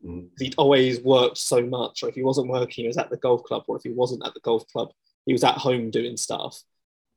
[0.05, 0.29] Mm.
[0.39, 2.03] He'd always worked so much.
[2.03, 4.27] Or if he wasn't working, he was at the golf club, or if he wasn't
[4.27, 4.91] at the golf club,
[5.27, 6.63] he was at home doing stuff.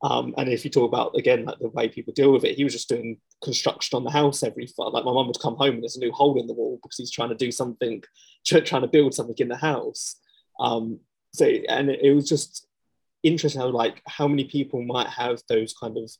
[0.02, 2.64] Um, and if you talk about again like the way people deal with it, he
[2.64, 4.68] was just doing construction on the house every.
[4.76, 6.98] Like my mum would come home and there's a new hole in the wall because
[6.98, 8.02] he's trying to do something,
[8.46, 10.16] trying to build something in the house.
[10.60, 11.00] Um,
[11.32, 12.66] so and it, it was just
[13.22, 16.10] interesting how like how many people might have those kind of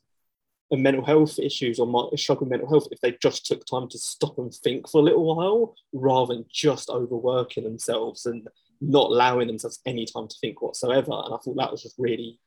[0.71, 3.97] mental health issues or might struggle with mental health if they just took time to
[3.97, 8.47] stop and think for a little while rather than just overworking themselves and
[8.81, 11.11] not allowing themselves any time to think whatsoever.
[11.11, 12.39] And I thought that was just really,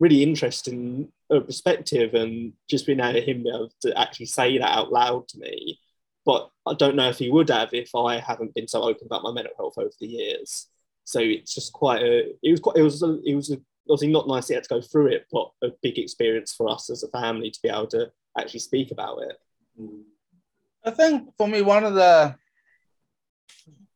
[0.00, 4.58] really interesting uh, perspective and just being able to him be able to actually say
[4.58, 5.78] that out loud to me.
[6.24, 9.22] But I don't know if he would have if I haven't been so open about
[9.22, 10.68] my mental health over the years.
[11.04, 12.34] So it's just quite a.
[12.42, 12.76] It was quite.
[12.76, 13.02] It was.
[13.02, 13.58] A, it was a
[13.88, 17.02] obviously not nice had to go through it, but a big experience for us as
[17.02, 19.36] a family to be able to actually speak about it.
[20.84, 22.34] I think for me, one of the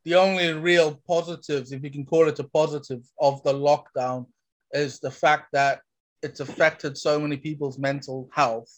[0.05, 4.27] the only real positives, if you can call it a positive, of the lockdown
[4.73, 5.81] is the fact that
[6.23, 8.71] it's affected so many people's mental health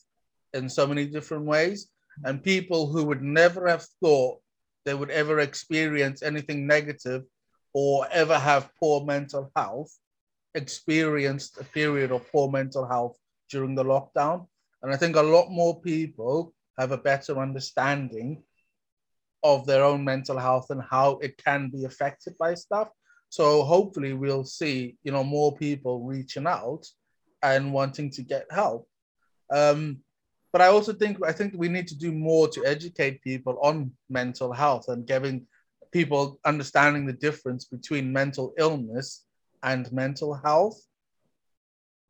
[0.53, 1.89] in so many different ways.
[2.25, 4.41] And people who would never have thought
[4.85, 7.25] they would ever experience anything negative
[7.73, 9.99] or ever have poor mental health
[10.55, 13.19] experienced a period of poor mental health
[13.51, 14.47] during the lockdown.
[14.83, 18.43] And I think a lot more people have a better understanding
[19.43, 22.89] of their own mental health and how it can be affected by stuff.
[23.29, 26.87] So hopefully we'll see, you know, more people reaching out
[27.43, 28.89] and wanting to get help.
[29.53, 29.99] Um,
[30.53, 33.91] but I also think I think we need to do more to educate people on
[34.09, 35.47] mental health and giving
[35.93, 39.24] people understanding the difference between mental illness
[39.65, 40.81] and mental health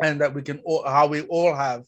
[0.03, 1.85] and that we can all how we all have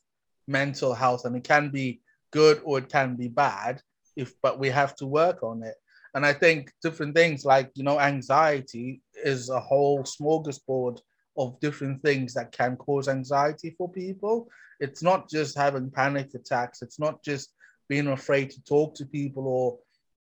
[0.48, 2.00] mental health and it can be
[2.30, 3.82] good or it can be bad
[4.16, 5.74] if but we have to work on it.
[6.14, 9.02] And i think different things like you know anxiety
[9.32, 11.00] is a whole smorgasbord
[11.36, 14.48] of different things that can cause anxiety for people.
[14.80, 16.80] It's not just having panic attacks.
[16.80, 17.52] It's not just
[17.88, 19.78] being afraid to talk to people or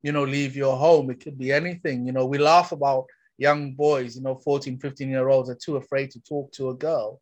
[0.02, 1.10] you know leave your home.
[1.10, 2.06] It could be anything.
[2.06, 3.06] You know we laugh about
[3.38, 6.74] young boys, you know, 14, 15 year olds are too afraid to talk to a
[6.74, 7.20] girl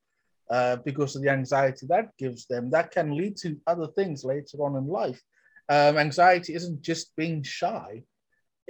[0.50, 2.70] uh, because of the anxiety that gives them.
[2.70, 5.20] That can lead to other things later on in life.
[5.68, 8.02] Um, anxiety isn't just being shy.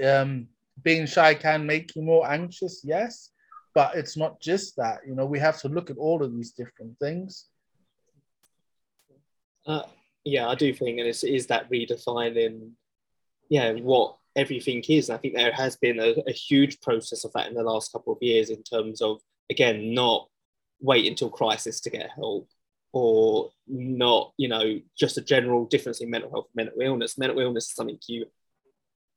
[0.02, 0.48] Um,
[0.82, 3.30] being shy can make you more anxious, yes,
[3.74, 5.00] but it's not just that.
[5.06, 7.46] You know, we have to look at all of these different things.
[9.66, 9.82] Uh,
[10.24, 12.70] yeah, I do think, and it is that redefining,
[13.48, 15.08] yeah, what everything is.
[15.08, 17.92] And I think there has been a, a huge process of that in the last
[17.92, 19.20] couple of years in terms of,
[19.50, 20.28] again, not
[20.80, 22.48] wait until crisis to get help
[22.92, 27.18] or not, you know, just a general difference in mental health mental illness.
[27.18, 28.26] Mental illness is something you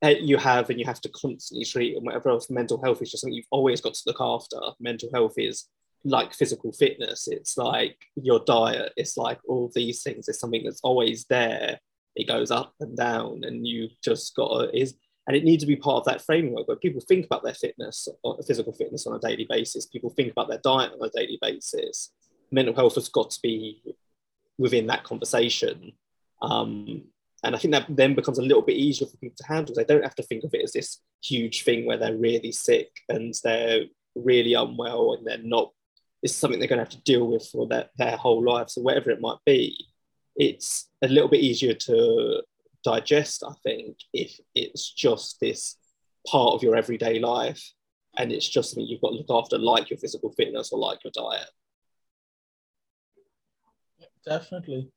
[0.04, 2.50] uh, you have and you have to constantly treat and whatever else.
[2.50, 4.58] Mental health is just something you've always got to look after.
[4.80, 5.66] Mental health is
[6.04, 7.28] like physical fitness.
[7.28, 8.94] It's like your diet.
[8.96, 10.28] It's like all these things.
[10.28, 11.80] It's something that's always there.
[12.16, 14.96] It goes up and down and you just got to is
[15.28, 18.08] and it needs to be part of that framework where people think about their fitness
[18.24, 21.38] or physical fitness on a daily basis people think about their diet on a daily
[21.42, 22.12] basis
[22.52, 23.82] mental health has got to be
[24.58, 25.92] within that conversation
[26.42, 27.04] um,
[27.44, 29.76] and I think that then becomes a little bit easier for people to handle.
[29.76, 32.90] They don't have to think of it as this huge thing where they're really sick
[33.10, 35.72] and they're really unwell and they're not,
[36.24, 38.70] it's something they're going to have to deal with for their, their whole life.
[38.70, 39.88] So, whatever it might be,
[40.36, 42.42] it's a little bit easier to
[42.84, 45.78] digest, I think, if it's just this
[46.28, 47.64] part of your everyday life
[48.18, 51.00] and it's just something you've got to look after, like your physical fitness or like
[51.04, 51.50] your diet.
[54.26, 54.92] Definitely.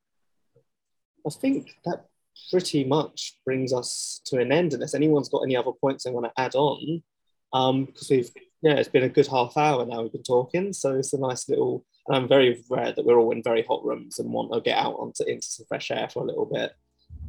[1.25, 2.05] I think that
[2.49, 6.25] pretty much brings us to an end unless anyone's got any other points they want
[6.25, 7.03] to add on.
[7.53, 10.95] Um, because we've yeah, it's been a good half hour now we've been talking, so
[10.95, 11.85] it's a nice little.
[12.07, 14.77] And I'm very rare that we're all in very hot rooms and want to get
[14.77, 16.73] out onto into some fresh air for a little bit.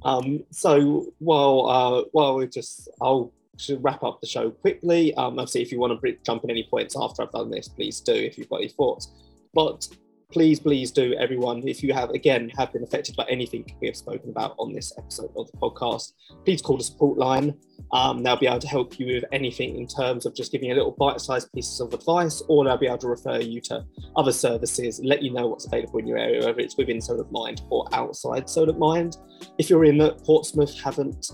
[0.04, 3.32] Um, so while uh, while we just I'll
[3.80, 5.14] wrap up the show quickly.
[5.14, 8.00] Um, obviously, if you want to jump in any points after I've done this, please
[8.00, 8.12] do.
[8.12, 9.12] If you've got any thoughts,
[9.54, 9.86] but
[10.32, 11.66] please, please do, everyone.
[11.68, 14.92] If you have, again, have been affected by anything we have spoken about on this
[14.98, 16.12] episode of the podcast,
[16.44, 17.54] please call the support line.
[17.92, 20.74] Um, they'll be able to help you with anything in terms of just giving you
[20.74, 23.84] little bite-sized pieces of advice, or they'll be able to refer you to
[24.16, 27.62] other services, let you know what's available in your area, whether it's within of Mind
[27.70, 29.16] or outside of Mind.
[29.58, 31.32] If you're in Portsmouth, Havant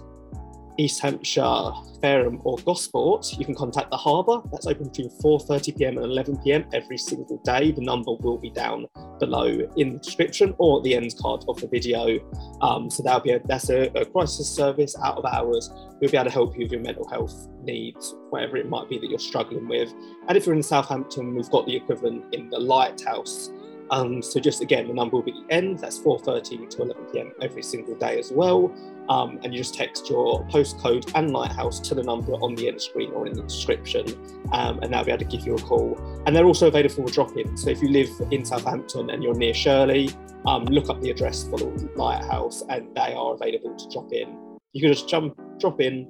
[0.78, 4.40] East Hampshire, Fareham, or Gosport, you can contact the Harbour.
[4.52, 7.72] That's open between 4:30 pm and 11 pm every single day.
[7.72, 8.86] The number will be down
[9.18, 12.18] below in the description or the end card of the video.
[12.60, 15.70] Um, so that'll be a, that's a, a, crisis service out of hours.
[16.00, 18.98] We'll be able to help you with your mental health needs, whatever it might be
[18.98, 19.92] that you're struggling with.
[20.28, 23.50] And if you're in Southampton, we've got the equivalent in the Lighthouse.
[23.90, 25.78] Um, so just again, the number will be the end.
[25.78, 27.32] That's 4:30 to 11 p.m.
[27.40, 28.74] every single day as well.
[29.08, 32.80] Um, and you just text your postcode and lighthouse to the number on the end
[32.80, 34.04] screen or in the description,
[34.52, 35.98] um, and they'll be able to give you a call.
[36.26, 37.56] And they're also available for drop-in.
[37.56, 40.10] So if you live in Southampton and you're near Shirley,
[40.46, 44.36] um, look up the address for the lighthouse, and they are available to drop in.
[44.74, 46.06] You can just jump, drop in,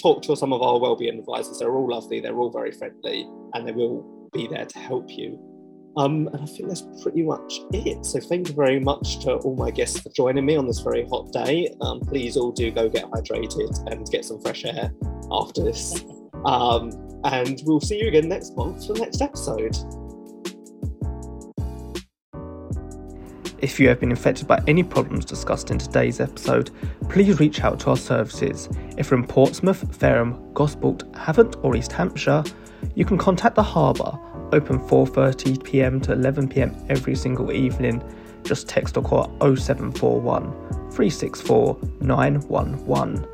[0.00, 1.58] talk to some of our wellbeing advisors.
[1.58, 2.20] They're all lovely.
[2.20, 5.38] They're all very friendly, and they will be there to help you.
[5.96, 8.04] Um, and I think that's pretty much it.
[8.04, 11.06] So thank you very much to all my guests for joining me on this very
[11.08, 11.74] hot day.
[11.80, 14.92] Um, please all do go get hydrated and get some fresh air
[15.30, 16.04] after this.
[16.44, 16.92] Um,
[17.24, 19.74] and we'll see you again next month for the next episode.
[23.58, 26.70] If you have been infected by any problems discussed in today's episode,
[27.08, 28.68] please reach out to our services.
[28.96, 32.44] If you're in Portsmouth, Fareham, Gosport, Havant, or East Hampshire,
[32.94, 34.16] you can contact the Harbour
[34.52, 36.00] open 4:30 p.m.
[36.02, 36.74] to 11 p.m.
[36.88, 38.02] every single evening.
[38.42, 40.52] Just text or call 0741
[40.90, 43.26] 364 911.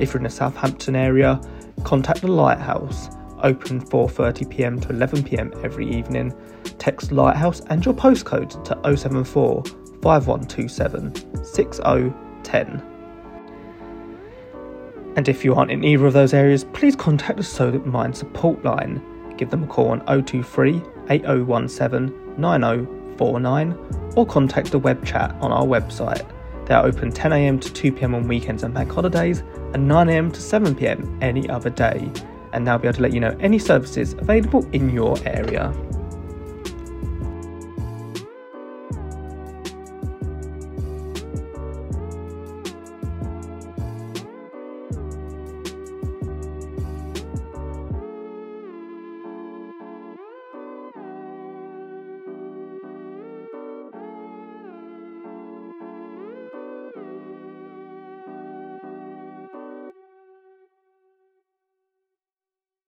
[0.00, 1.40] If you're in the Southampton area,
[1.84, 3.08] contact the Lighthouse.
[3.42, 4.80] Open 4:30 p.m.
[4.80, 5.52] to 11 p.m.
[5.62, 6.34] every evening.
[6.78, 9.62] Text Lighthouse and your postcode to 074
[10.02, 12.82] 5127 6010.
[15.16, 18.62] And if you aren't in either of those areas, please contact the Solent Mind support
[18.64, 19.00] line
[19.36, 25.64] give them a call on 023 8017 9049 or contact the web chat on our
[25.64, 26.26] website.
[26.66, 29.40] They are open 10am to 2pm on weekends and bank holidays
[29.72, 32.10] and 9am to 7pm any other day,
[32.52, 35.72] and they'll be able to let you know any services available in your area.